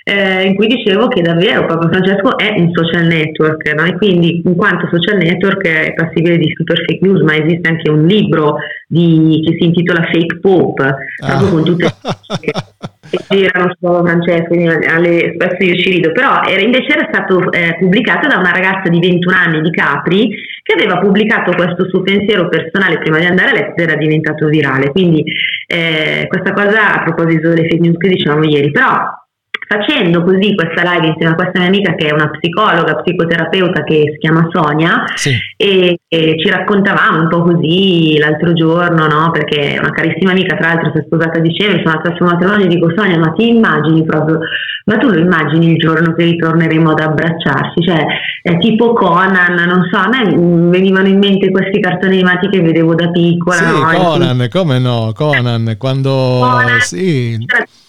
[0.04, 3.84] eh, in cui dicevo che davvero Papa Francesco è un social network no?
[3.84, 7.90] e quindi in quanto social network è passibile di super fake news, ma esiste anche
[7.90, 11.26] un libro di, che si intitola Fake Pope, ah.
[11.26, 12.52] proprio con tutte le
[13.12, 14.54] che girano su Papa Francesco,
[14.88, 18.88] alle, spesso io ci rido, però era, invece era stato eh, pubblicato da una ragazza
[18.88, 20.30] di 21 anni di Capri
[20.62, 24.46] che aveva pubblicato questo suo pensiero personale prima di andare a letto ed era diventato
[24.46, 24.90] virale.
[24.90, 25.22] Quindi
[25.66, 29.20] eh, questa cosa a proposito delle fake news che dicevamo ieri, però
[29.66, 34.10] facendo così questa live insieme a questa mia amica che è una psicologa, psicoterapeuta che
[34.12, 35.36] si chiama Sonia sì.
[35.56, 39.30] e, e, ci raccontavamo un po' così l'altro giorno, no?
[39.30, 42.16] perché è una carissima amica, tra l'altro si è sposata a dicembre, sono andata al
[42.16, 44.40] suo matrimonio e dico Sonia ma ti immagini proprio,
[44.84, 48.04] ma tu lo immagini il giorno che ritorneremo ad abbracciarci, cioè
[48.42, 50.24] è tipo Conan, non so, a me
[50.70, 53.56] venivano in mente questi cartoni animati che vedevo da piccola.
[53.56, 53.84] Sì, no?
[53.84, 56.10] Conan, come no, Conan, quando...
[56.10, 57.38] Conan, sì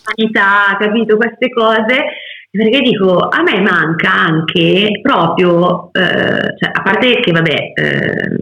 [0.04, 1.18] umanità, capito?
[1.18, 2.06] Queste cose.
[2.50, 8.38] Perché dico, a me manca anche proprio, eh, cioè, a parte che vabbè, eh,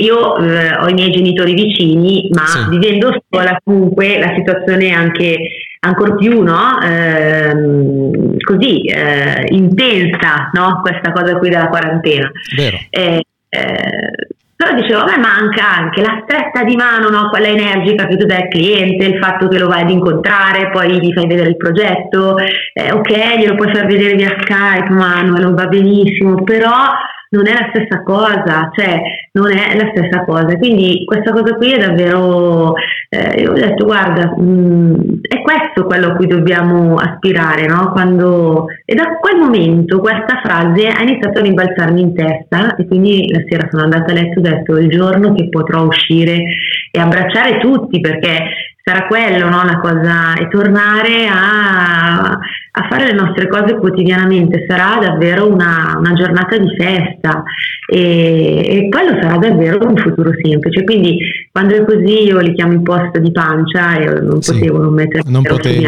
[0.00, 2.68] io eh, ho i miei genitori vicini, ma sì.
[2.70, 5.36] vivendo sola comunque la situazione è anche
[5.80, 6.80] ancora più no?
[6.82, 10.80] Ehm, così eh, intensa no?
[10.80, 12.30] questa cosa qui della quarantena.
[12.56, 12.78] Vero.
[12.90, 14.26] Eh, eh,
[14.58, 17.28] però dicevo, a me manca anche la stretta di mano, no?
[17.28, 20.98] quella energica che tu dai al cliente, il fatto che lo vai ad incontrare, poi
[20.98, 25.66] gli fai vedere il progetto, eh, ok, glielo puoi far vedere via Skype, Manuel, va
[25.68, 26.90] benissimo, però
[27.30, 29.00] non è la stessa cosa, cioè
[29.32, 30.56] non è la stessa cosa.
[30.56, 32.74] Quindi questa cosa qui è davvero,
[33.08, 34.94] eh, io ho detto guarda, mh, mm,
[35.28, 37.90] è questo quello a cui dobbiamo aspirare, no?
[37.92, 43.30] Quando, e da quel momento questa frase ha iniziato a rimbalzarmi in testa e quindi
[43.30, 46.42] la sera sono andata a letto e ho detto il giorno che potrò uscire
[46.90, 48.48] e abbracciare tutti perché
[48.82, 49.62] sarà quello no?
[49.64, 52.38] la cosa e tornare a
[52.78, 57.42] a fare le nostre cose quotidianamente, sarà davvero una, una giornata di festa
[57.90, 60.84] e, e, quello sarà davvero un futuro semplice.
[60.84, 61.18] Quindi
[61.50, 64.94] quando è così io li chiamo i post di pancia e non sì, potevo non
[64.94, 65.86] mettere non potevi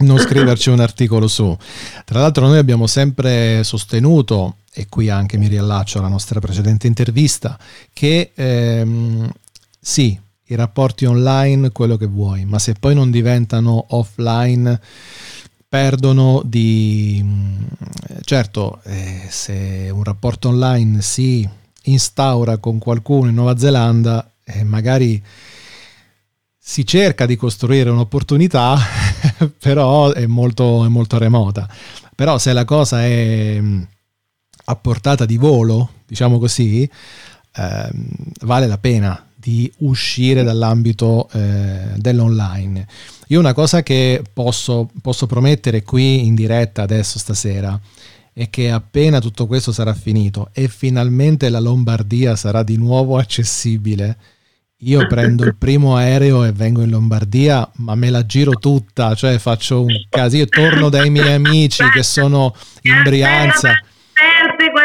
[0.00, 1.56] non scriverci un articolo su.
[2.04, 7.58] Tra l'altro noi abbiamo sempre sostenuto, e qui anche mi riallaccio alla nostra precedente intervista,
[7.92, 9.28] che ehm,
[9.80, 10.16] sì,
[10.50, 14.80] i rapporti online, quello che vuoi, ma se poi non diventano offline
[15.68, 17.20] perdono di...
[17.22, 17.64] Mm,
[18.22, 21.48] certo, eh, se un rapporto online si
[21.84, 25.22] instaura con qualcuno in Nuova Zelanda, eh, magari
[26.58, 28.76] si cerca di costruire un'opportunità,
[29.58, 31.68] però è molto, è molto remota.
[32.14, 33.82] Però se la cosa è mm,
[34.66, 37.90] a portata di volo, diciamo così, eh,
[38.42, 42.86] vale la pena di uscire dall'ambito eh, dell'online.
[43.28, 47.78] Io una cosa che posso, posso promettere qui in diretta adesso stasera
[48.32, 54.16] è che appena tutto questo sarà finito e finalmente la Lombardia sarà di nuovo accessibile,
[54.82, 59.38] io prendo il primo aereo e vengo in Lombardia, ma me la giro tutta, cioè
[59.38, 63.72] faccio un casino, torno dai miei amici che sono in Brianza.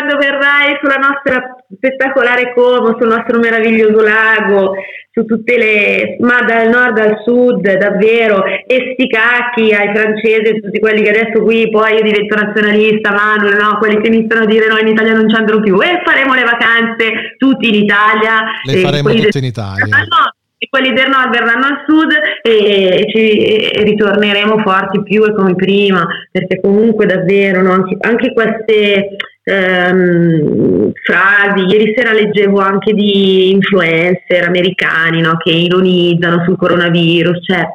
[0.04, 4.74] Quando verrai sulla nostra spettacolare Como, sul nostro meraviglioso lago,
[5.10, 10.80] su tutte le, ma dal nord al sud, davvero, e sti cacchi ai francesi, tutti
[10.80, 13.78] quelli che adesso qui poi io divento nazionalista, Manuel, no?
[13.78, 16.44] quelli che iniziano a dire no, in Italia non ci andrò più, e faremo le
[16.44, 18.44] vacanze tutti in Italia.
[18.66, 19.86] Le faremo tutte in Italia.
[19.90, 25.34] Ah, no, e quelli del nord verranno al sud e, ci ritorneremo forti più e
[25.34, 27.72] come prima, perché comunque davvero no?
[27.72, 31.66] anche, anche queste ehm, frasi.
[31.66, 37.66] Ieri sera leggevo anche di influencer americani no, che ironizzano sul coronavirus, cioè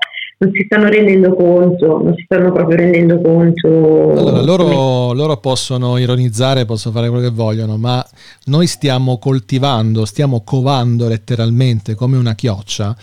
[0.40, 4.12] non si stanno rendendo conto, non si stanno proprio rendendo conto.
[4.12, 8.04] Allora, loro, loro, possono ironizzare, possono fare quello che vogliono, ma
[8.44, 12.96] noi stiamo coltivando, stiamo covando letteralmente come una chioccia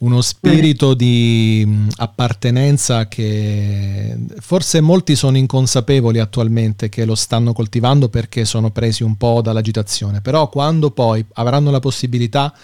[0.00, 8.46] uno spirito di appartenenza che forse molti sono inconsapevoli attualmente che lo stanno coltivando perché
[8.46, 12.54] sono presi un po' dall'agitazione, però quando poi avranno la possibilità,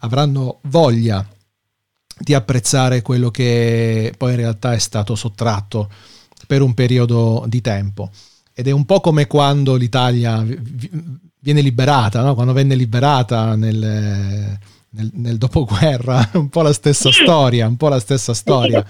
[0.00, 1.26] avranno voglia
[2.18, 5.90] di apprezzare quello che poi in realtà è stato sottratto
[6.46, 8.10] per un periodo di tempo.
[8.52, 10.44] Ed è un po' come quando l'Italia
[11.40, 12.34] viene liberata, no?
[12.34, 14.58] quando venne liberata nel,
[14.96, 18.84] nel, nel, dopoguerra, un po' la stessa storia, un po' la stessa storia.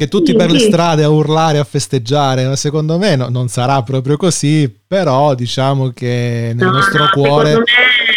[0.00, 4.16] Che tutti per le strade a urlare, a festeggiare, secondo me no, non sarà proprio
[4.16, 7.62] così, però diciamo che nel no, nostro no, cuore...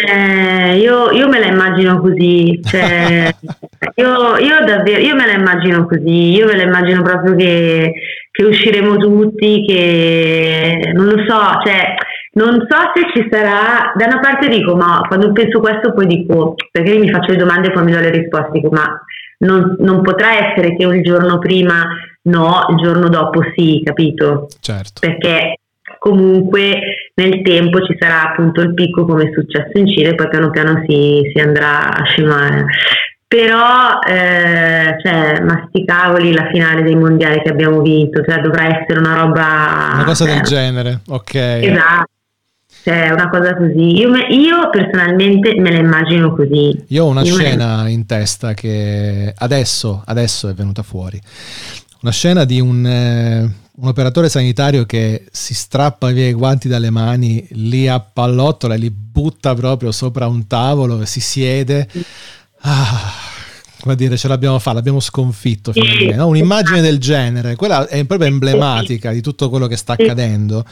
[0.07, 3.33] Me, io, io, me la immagino così, cioè,
[3.95, 7.93] io, io, davvero, io me la immagino così, io me la immagino proprio che,
[8.31, 11.95] che usciremo tutti, che non lo so, cioè
[12.33, 16.55] non so se ci sarà, da una parte dico, ma quando penso questo poi dico,
[16.71, 18.99] perché mi faccio le domande e poi mi do le risposte, dico, ma
[19.39, 21.85] non, non potrà essere che il giorno prima
[22.23, 24.47] no, il giorno dopo sì, capito?
[24.59, 24.99] Certo.
[24.99, 25.59] Perché
[25.99, 30.27] comunque nel tempo ci sarà appunto il picco come è successo in Cile e poi
[30.27, 32.65] piano piano si, si andrà a scemare
[33.33, 39.15] però eh, cioè, masticavoli la finale dei mondiali che abbiamo vinto, cioè dovrà essere una
[39.15, 39.93] roba...
[39.95, 41.33] Una cosa eh, del genere, ok.
[41.33, 42.11] Esatto.
[42.83, 43.97] Cioè, una cosa così.
[43.97, 46.83] Io, me, io, personalmente me la immagino così.
[46.89, 47.91] Io ho una io scena me...
[47.91, 51.19] in testa che adesso, adesso, è venuta fuori.
[52.01, 56.89] Una scena di un, eh, un, operatore sanitario che si strappa via i guanti dalle
[56.89, 61.87] mani, li appallottola e li butta proprio sopra un tavolo e si siede.
[62.65, 63.13] Ah,
[63.79, 66.15] come dire, ce l'abbiamo fatta, l'abbiamo sconfitto finalmente.
[66.15, 66.27] No?
[66.27, 70.65] Un'immagine del genere, quella è proprio emblematica di tutto quello che sta accadendo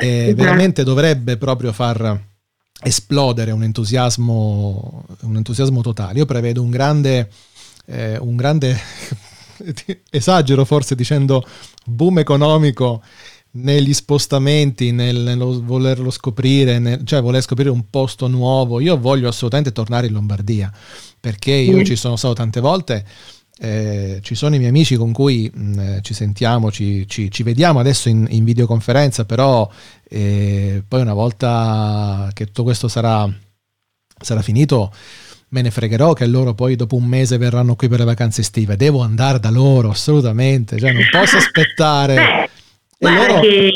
[0.00, 2.26] e veramente dovrebbe proprio far
[2.82, 6.18] esplodere un entusiasmo, un entusiasmo totale.
[6.18, 7.30] Io prevedo un grande,
[7.86, 8.78] eh, un grande
[10.10, 11.44] esagero forse dicendo
[11.84, 13.02] boom economico
[13.50, 18.80] negli spostamenti, nel, nello volerlo scoprire, nel, cioè voler scoprire un posto nuovo.
[18.80, 20.72] Io voglio assolutamente tornare in Lombardia
[21.18, 21.84] perché io mm.
[21.84, 23.04] ci sono stato tante volte.
[23.60, 27.28] Eh, ci sono i miei amici con cui mh, mm, eh, ci sentiamo, ci, ci,
[27.30, 29.68] ci, vediamo adesso in, in videoconferenza, però
[30.08, 33.28] eh, poi una volta che tutto questo sarà,
[34.20, 34.92] sarà finito,
[35.48, 38.76] me ne fregherò che loro poi dopo un mese verranno qui per le vacanze estive.
[38.76, 42.50] Devo andare da loro assolutamente, cioè non posso aspettare.
[42.98, 43.40] Beh, loro...
[43.40, 43.72] che...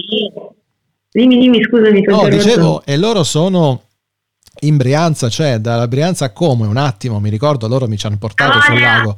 [1.11, 2.03] Dimmi, dimmi, scusami.
[2.03, 3.83] No, dicevo, e loro sono
[4.61, 8.17] in Brianza, cioè dalla Brianza a Como, un attimo, mi ricordo, loro mi ci hanno
[8.17, 9.17] portato sul lago.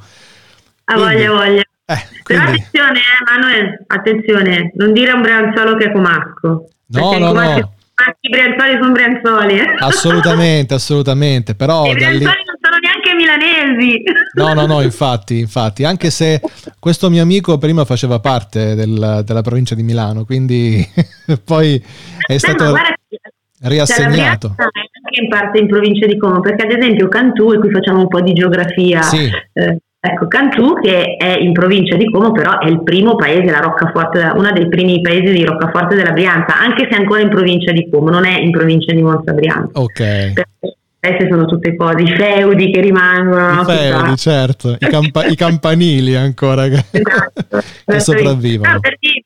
[0.85, 1.63] A voglia, voglia.
[1.87, 2.23] Eh, quindi...
[2.23, 6.69] Però attenzione, eh, Manuel, attenzione, non dire a un brianzolo che è comasco.
[6.87, 7.73] No, no, no.
[8.21, 9.61] I brianzoli sono brianzoli.
[9.79, 11.55] assolutamente, assolutamente.
[11.55, 12.25] Però I brianzoli lì...
[12.25, 14.03] non sono neanche milanesi.
[14.35, 16.41] No, no, no, infatti, infatti, anche se
[16.79, 20.87] questo mio amico prima faceva parte del, della provincia di Milano, quindi
[21.45, 21.83] poi
[22.27, 22.73] è stato...
[22.73, 23.29] Beh,
[23.67, 24.55] riassegnato.
[24.57, 24.67] Cioè,
[25.05, 28.09] anche in parte in provincia di Como, perché ad esempio Cantù, e qui facciamo un
[28.09, 29.31] po' di geografia, sì.
[29.53, 33.61] eh, ecco Cantù che è in provincia di Como, però è il primo paese, la
[33.61, 37.89] Roccaforte, uno dei primi paesi di Roccaforte della Brianza, anche se ancora in provincia di
[37.91, 39.81] Como, non è in provincia di Monza Brianza.
[39.81, 39.97] Ok.
[39.97, 43.63] Perché queste sono tutte cose, i feudi che rimangono.
[43.63, 48.73] I feudi, certo, I, campa- i, campanili ancora che, esatto, che sopravvivono.
[48.73, 48.81] No,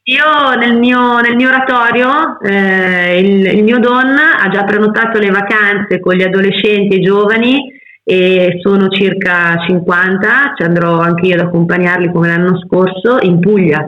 [0.05, 5.31] io nel mio, nel mio oratorio, eh, il, il, mio don ha già prenotato le
[5.31, 7.78] vacanze con gli adolescenti e giovani
[8.11, 13.87] e sono circa 50, ci andrò anche io ad accompagnarli come l'anno scorso in Puglia.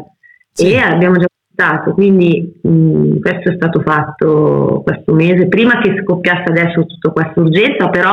[0.52, 0.72] Sì.
[0.72, 6.50] e abbiamo già stato, quindi mh, questo è stato fatto questo mese, prima che scoppiasse
[6.50, 8.12] adesso tutta questa urgenza, però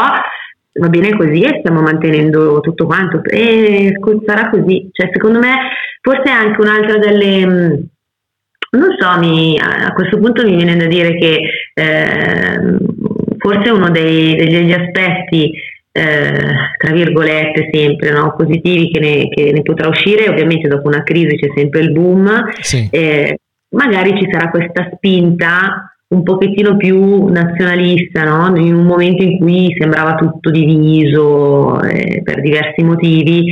[0.80, 3.22] va bene così e stiamo mantenendo tutto quanto.
[3.26, 5.56] E sarà così, cioè secondo me
[6.00, 7.46] forse è anche un'altra delle...
[7.46, 7.86] Mh,
[8.70, 11.40] non so, mi, a questo punto mi viene da dire che
[11.74, 12.78] eh,
[13.38, 15.52] forse uno dei, degli aspetti
[15.98, 16.32] eh,
[16.78, 18.36] tra virgolette sempre no?
[18.38, 22.52] positivi che ne, che ne, potrà uscire, ovviamente dopo una crisi c'è sempre il boom,
[22.62, 22.88] sì.
[22.92, 23.40] eh,
[23.70, 28.56] magari ci sarà questa spinta un pochettino più nazionalista, no?
[28.58, 33.52] in un momento in cui sembrava tutto diviso eh, per diversi motivi,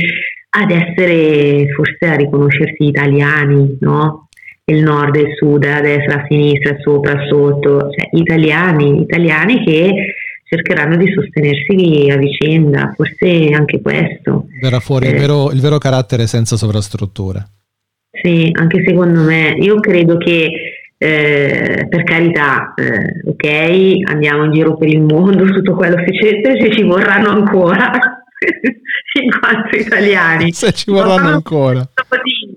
[0.50, 4.28] ad essere forse a riconoscersi italiani, no?
[4.66, 10.14] il nord e il sud, a destra, a sinistra, sopra, sotto, cioè italiani, italiani che
[10.48, 14.46] cercheranno di sostenersi a vicenda, forse anche questo.
[14.60, 17.48] Verrà fuori eh, il, vero, il vero carattere senza sovrastrutture.
[18.10, 19.56] Sì, anche secondo me.
[19.58, 20.48] Io credo che
[20.98, 26.40] eh, per carità, eh, ok, andiamo in giro per il mondo, tutto quello che c'è,
[26.60, 27.90] se ci vorranno ancora,
[29.20, 30.52] in quanto italiani.
[30.52, 31.86] Se ci vorranno ancora.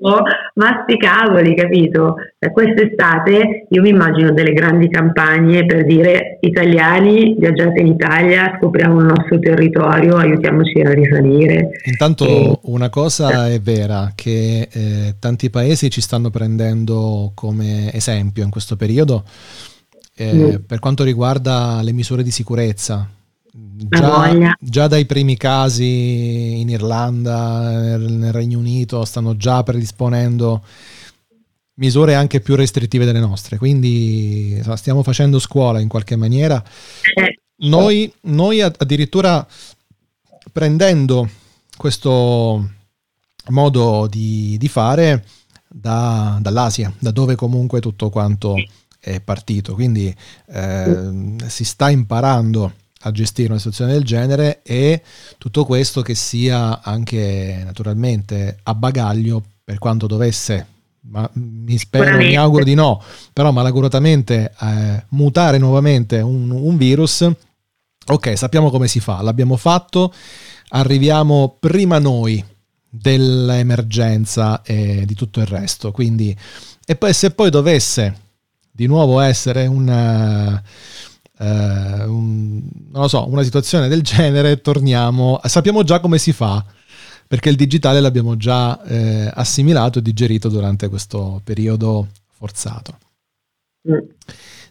[0.01, 2.15] Ma sti cavoli, capito?
[2.51, 9.05] Quest'estate io mi immagino delle grandi campagne per dire italiani, viaggiate in Italia, scopriamo il
[9.05, 11.71] nostro territorio, aiutiamoci a risalire.
[11.85, 12.59] Intanto e...
[12.63, 18.75] una cosa è vera, che eh, tanti paesi ci stanno prendendo come esempio in questo
[18.75, 19.23] periodo
[20.15, 20.55] eh, mm.
[20.65, 23.07] per quanto riguarda le misure di sicurezza
[23.51, 30.63] Già, già, dai primi casi in Irlanda, nel Regno Unito, stanno già predisponendo
[31.75, 36.63] misure anche più restrittive delle nostre, quindi stiamo facendo scuola in qualche maniera.
[37.61, 39.45] Noi, noi addirittura
[40.51, 41.29] prendendo
[41.75, 42.69] questo
[43.47, 45.25] modo di, di fare
[45.67, 48.55] da, dall'Asia, da dove comunque tutto quanto
[48.99, 50.13] è partito, quindi
[50.47, 55.01] eh, si sta imparando a gestire una situazione del genere e
[55.37, 60.77] tutto questo che sia anche naturalmente a bagaglio per quanto dovesse.
[61.01, 67.27] Ma mi spero, mi auguro di no, però malaguratamente eh, mutare nuovamente un, un virus,
[68.05, 70.13] ok, sappiamo come si fa, l'abbiamo fatto,
[70.69, 72.43] arriviamo prima noi
[72.89, 76.35] dell'emergenza e di tutto il resto, quindi
[76.85, 78.27] e poi se poi dovesse
[78.71, 80.61] di nuovo essere un
[81.39, 82.61] eh, un,
[82.91, 86.63] non lo so, una situazione del genere, torniamo, sappiamo già come si fa,
[87.27, 92.97] perché il digitale l'abbiamo già eh, assimilato e digerito durante questo periodo forzato.
[93.89, 94.09] Mm.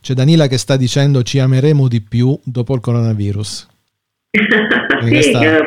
[0.00, 3.66] C'è Danila che sta dicendo ci ameremo di più dopo il coronavirus.
[5.08, 5.66] questa è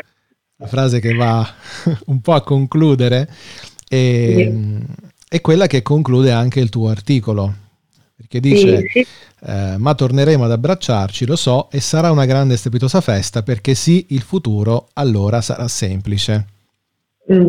[0.57, 1.47] la frase che va
[2.05, 3.27] un po' a concludere
[3.89, 4.79] e,
[5.27, 7.55] è quella che conclude anche il tuo articolo
[8.21, 9.07] perché dice sì, sì.
[9.47, 13.73] Eh, ma torneremo ad abbracciarci, lo so, e sarà una grande e strepitosa festa perché
[13.73, 16.45] sì, il futuro allora sarà semplice.
[17.31, 17.47] Mm,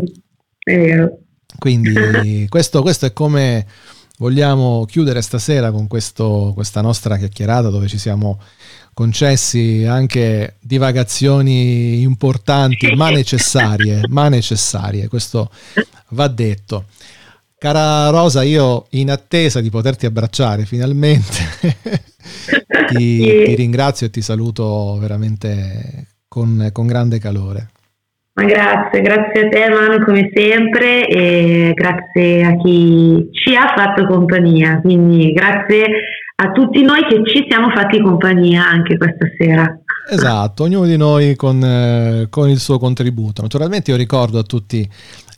[0.58, 1.18] è vero.
[1.58, 3.66] Quindi questo, questo, è come
[4.16, 8.40] vogliamo chiudere stasera con questo, questa nostra chiacchierata dove ci siamo
[8.94, 15.50] concessi anche divagazioni importanti ma necessarie, ma necessarie, questo
[16.10, 16.86] va detto.
[17.62, 21.38] Cara Rosa, io in attesa di poterti abbracciare finalmente,
[22.90, 27.68] ti, ti, ringrazio e ti saluto veramente con, con grande calore.
[28.34, 34.08] Ma grazie, grazie a te Manu come sempre e grazie a chi ci ha fatto
[34.08, 35.86] compagnia, quindi grazie
[36.34, 39.78] a tutti noi che ci siamo fatti compagnia anche questa sera.
[40.10, 43.40] Esatto, ognuno di noi con, eh, con, il suo contributo.
[43.42, 44.84] Naturalmente io ricordo a tutti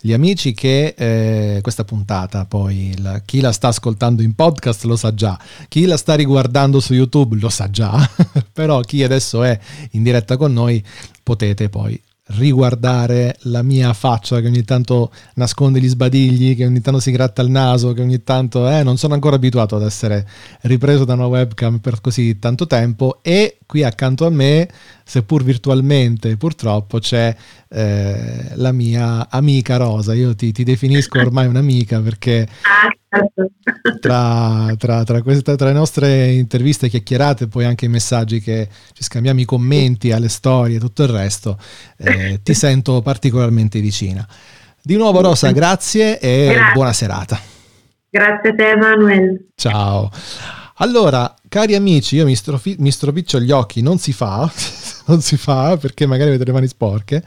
[0.05, 4.97] gli amici che eh, questa puntata poi la, chi la sta ascoltando in podcast lo
[4.97, 7.97] sa già, chi la sta riguardando su YouTube lo sa già,
[8.53, 9.59] però chi adesso è
[9.93, 10.85] in diretta con noi
[11.23, 11.99] potete poi
[12.29, 17.43] riguardare la mia faccia che ogni tanto nasconde gli sbadigli, che ogni tanto si gratta
[17.43, 20.27] il naso, che ogni tanto eh, non sono ancora abituato ad essere
[20.63, 24.69] ripreso da una webcam per così tanto tempo e qui accanto a me,
[25.05, 27.37] seppur virtualmente purtroppo, c'è
[27.69, 30.15] eh, la mia amica Rosa.
[30.15, 32.49] Io ti, ti definisco ormai un'amica perché
[34.01, 38.69] tra, tra, tra, questa, tra le nostre interviste chiacchierate e poi anche i messaggi che
[38.93, 41.59] ci scambiamo, i commenti alle storie e tutto il resto,
[41.99, 44.27] eh, ti sento particolarmente vicina.
[44.83, 46.73] Di nuovo Rosa, grazie e grazie.
[46.75, 47.39] buona serata.
[48.11, 49.47] Grazie a te Emanuele.
[49.55, 50.11] Ciao.
[50.79, 54.51] Allora, cari amici, io mi, strofi- mi stropiccio gli occhi, non si fa,
[55.07, 57.25] non si fa perché magari avete le mani sporche,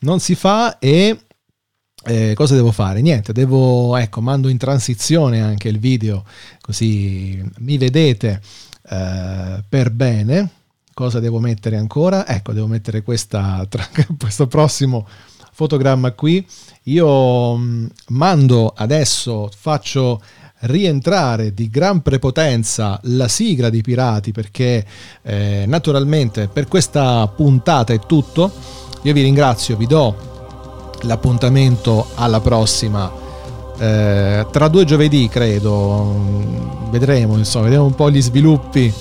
[0.00, 1.16] non si fa e
[2.04, 3.00] eh, cosa devo fare?
[3.00, 6.24] Niente, devo, ecco, mando in transizione anche il video
[6.60, 8.40] così mi vedete
[8.88, 10.50] eh, per bene.
[10.94, 12.26] Cosa devo mettere ancora?
[12.26, 13.88] Ecco, devo mettere questa, tra,
[14.18, 15.06] questo prossimo
[15.52, 16.44] fotogramma qui.
[16.84, 20.20] Io mm, mando adesso, faccio
[20.62, 24.84] rientrare di gran prepotenza la sigla di Pirati perché
[25.22, 28.52] eh, naturalmente per questa puntata è tutto.
[29.02, 30.31] Io vi ringrazio, vi do
[31.02, 33.10] l'appuntamento alla prossima.
[33.78, 36.50] Eh, tra due giovedì credo.
[36.90, 38.92] Vedremo insomma vediamo un po' gli sviluppi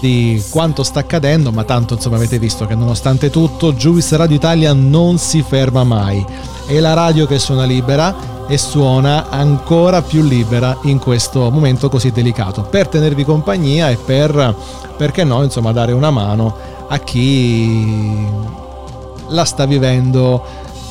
[0.00, 4.72] di quanto sta accadendo ma tanto insomma avete visto che nonostante tutto Juice Radio Italia
[4.72, 6.24] non si ferma mai.
[6.66, 12.10] È la radio che suona libera e suona ancora più libera in questo momento così
[12.10, 12.62] delicato.
[12.62, 14.54] Per tenervi compagnia e per
[14.96, 16.56] perché no insomma dare una mano
[16.88, 18.26] a chi
[19.28, 20.42] la sta vivendo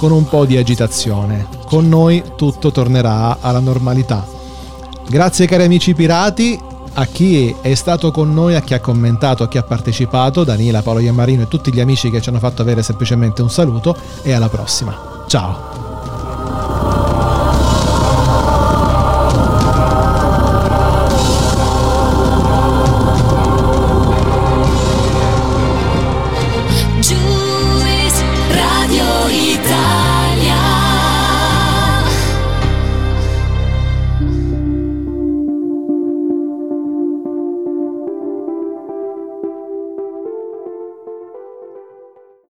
[0.04, 1.48] con un po' di agitazione.
[1.66, 4.28] Con noi tutto tornerà alla normalità.
[5.08, 6.60] Grazie cari amici pirati,
[6.96, 10.82] a chi è stato con noi, a chi ha commentato, a chi ha partecipato, Daniela,
[10.82, 14.34] Paolo Iammarino e tutti gli amici che ci hanno fatto avere semplicemente un saluto e
[14.34, 15.24] alla prossima.
[15.26, 15.83] Ciao!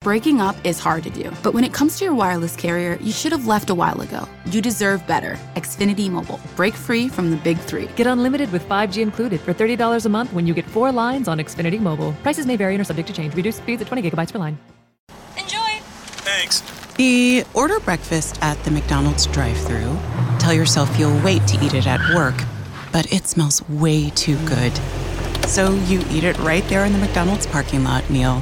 [0.09, 3.11] Breaking up is hard to do, but when it comes to your wireless carrier, you
[3.11, 4.27] should have left a while ago.
[4.47, 5.37] You deserve better.
[5.55, 6.39] Xfinity Mobile.
[6.55, 7.85] Break free from the big three.
[7.95, 11.37] Get unlimited with 5G included for $30 a month when you get four lines on
[11.37, 12.13] Xfinity Mobile.
[12.23, 13.35] Prices may vary and are subject to change.
[13.35, 14.57] Reduced speeds at 20 gigabytes per line.
[15.37, 15.77] Enjoy!
[16.25, 16.61] Thanks.
[16.95, 19.95] The order breakfast at the McDonald's drive through.
[20.39, 22.43] Tell yourself you'll wait to eat it at work,
[22.91, 24.75] but it smells way too good.
[25.45, 28.41] So you eat it right there in the McDonald's parking lot meal.